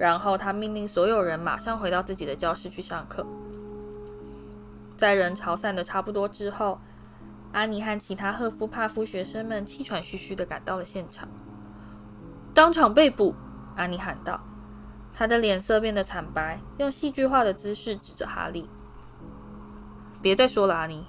[0.00, 3.26] 然后他命令所有人马上回到自己的教室去上课。
[4.96, 6.80] 在人潮散得差不多之后，
[7.52, 11.28] 阿尼和其他赫夫帕夫学生们气喘吁吁地赶到了现场，
[12.54, 13.34] 当场被捕。
[13.76, 14.40] 阿尼喊道，
[15.12, 18.70] 他的脸色变得惨白，用戏剧化的姿势指着哈利
[20.22, 21.06] ：“别再说了，阿尼。”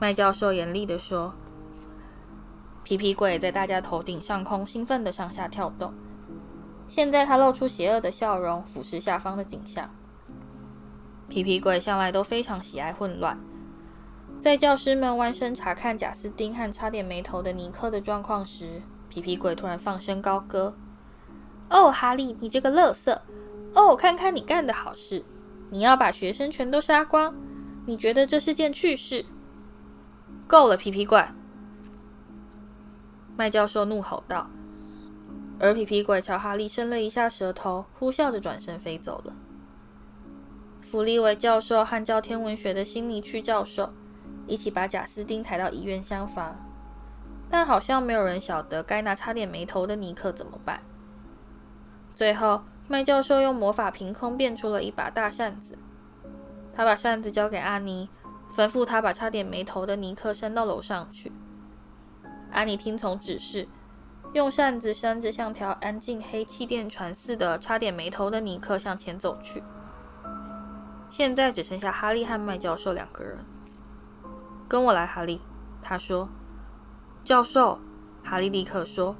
[0.00, 1.34] 麦教授严厉地说。
[2.84, 5.92] 皮皮鬼在大家头顶上空兴奋地上下跳动，
[6.88, 9.90] 现在他露出邪恶的笑容，俯视下方的景象。
[11.28, 13.38] 皮皮鬼向来都非常喜爱混乱。
[14.40, 20.76] 在教师们弯身查看贾斯汀和差点没头的尼克的状况时，皮皮鬼突然放声高歌
[21.68, 23.22] ：“哦，哈利，你这个乐色！
[23.74, 25.24] 哦，看看你干的好事！
[25.70, 27.34] 你要把学生全都杀光？
[27.84, 29.26] 你觉得这是件趣事？
[30.46, 31.22] 够了，皮皮鬼！”
[33.36, 34.48] 麦教授怒吼道，
[35.60, 39.34] 而皮皮鬼朝哈利伸了一下舌头，呼啸着转身飞走了。
[40.80, 43.92] 弗利维教授和教天文学的辛尼区教授。
[44.46, 46.56] 一起把贾斯汀抬到医院厢房，
[47.50, 50.80] 但好像没有人晓得该拿差点没头的尼克怎么办。
[52.14, 55.76] 最后，麦教授用魔法凭空变出了一把大扇子，
[56.74, 58.08] 他把扇子交给阿尼，
[58.56, 61.30] 吩咐他把差点没头的尼克扇到楼上去。
[62.50, 63.68] 阿尼听从指示，
[64.34, 69.62] 用扇子扇着像条安静黑气垫船似的差点没头的尼克向前走去。
[71.10, 73.38] 现在只剩下哈利和麦教授两个人。
[74.68, 75.40] 跟我来，哈利。
[75.80, 76.28] 他说
[77.24, 77.80] ：“教授。”
[78.22, 79.16] 哈利立刻说：“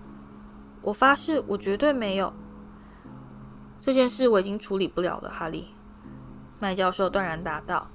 [0.83, 2.35] 我发誓，我绝对没有。
[3.81, 5.69] 这件事我已经处理不了了。”哈利，
[6.61, 7.89] 麦教授断然答道。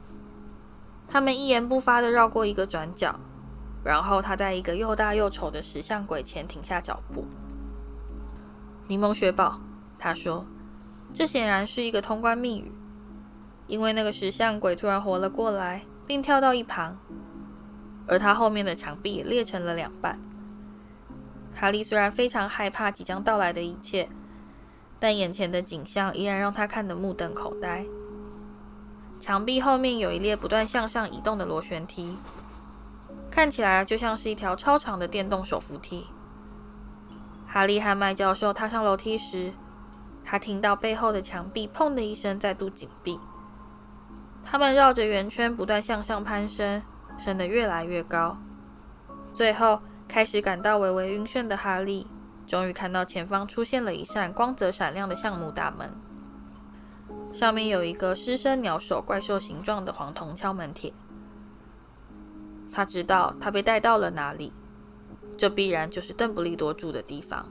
[1.08, 3.20] 他们一言不发地绕过一个转角，
[3.84, 7.26] 然后他在一个又大又丑的石像鬼前停下脚步。
[8.88, 9.60] 柠檬雪宝，
[10.00, 10.46] 他说
[11.14, 12.72] ：“这显然是一个通关密语，
[13.68, 16.98] 因为那个石像鬼突然活了过来，并跳到一旁。”
[18.06, 20.20] 而他后面的墙壁也裂成了两半。
[21.56, 24.10] 哈利虽然非常害怕即将到来的一切，
[25.00, 27.86] 但眼前的景象依然让他看得目瞪口呆。
[29.20, 32.18] 墙壁后面有一列不断向上移动的螺旋梯，
[33.34, 36.06] 看起来就像是一条超长的电动手扶梯。
[37.48, 39.52] 哈利和麦教授踏上楼梯时，
[40.24, 43.20] 他听到背后的墙壁“砰”的一声再度紧闭。
[44.44, 46.84] 他们绕着圆圈不断向上攀升。
[47.18, 48.38] 升得越来越高，
[49.36, 52.08] 最后开始感到微微晕眩的哈利，
[52.48, 55.94] 终于看到前方出现了一扇光泽闪亮的橡木大门，
[57.32, 60.92] 上面有一个狮身鸟首怪兽形状的黄铜敲门铁。
[62.74, 64.52] 他知道他被带到了哪里，
[65.38, 67.48] 这必然就是邓布利多住的地方。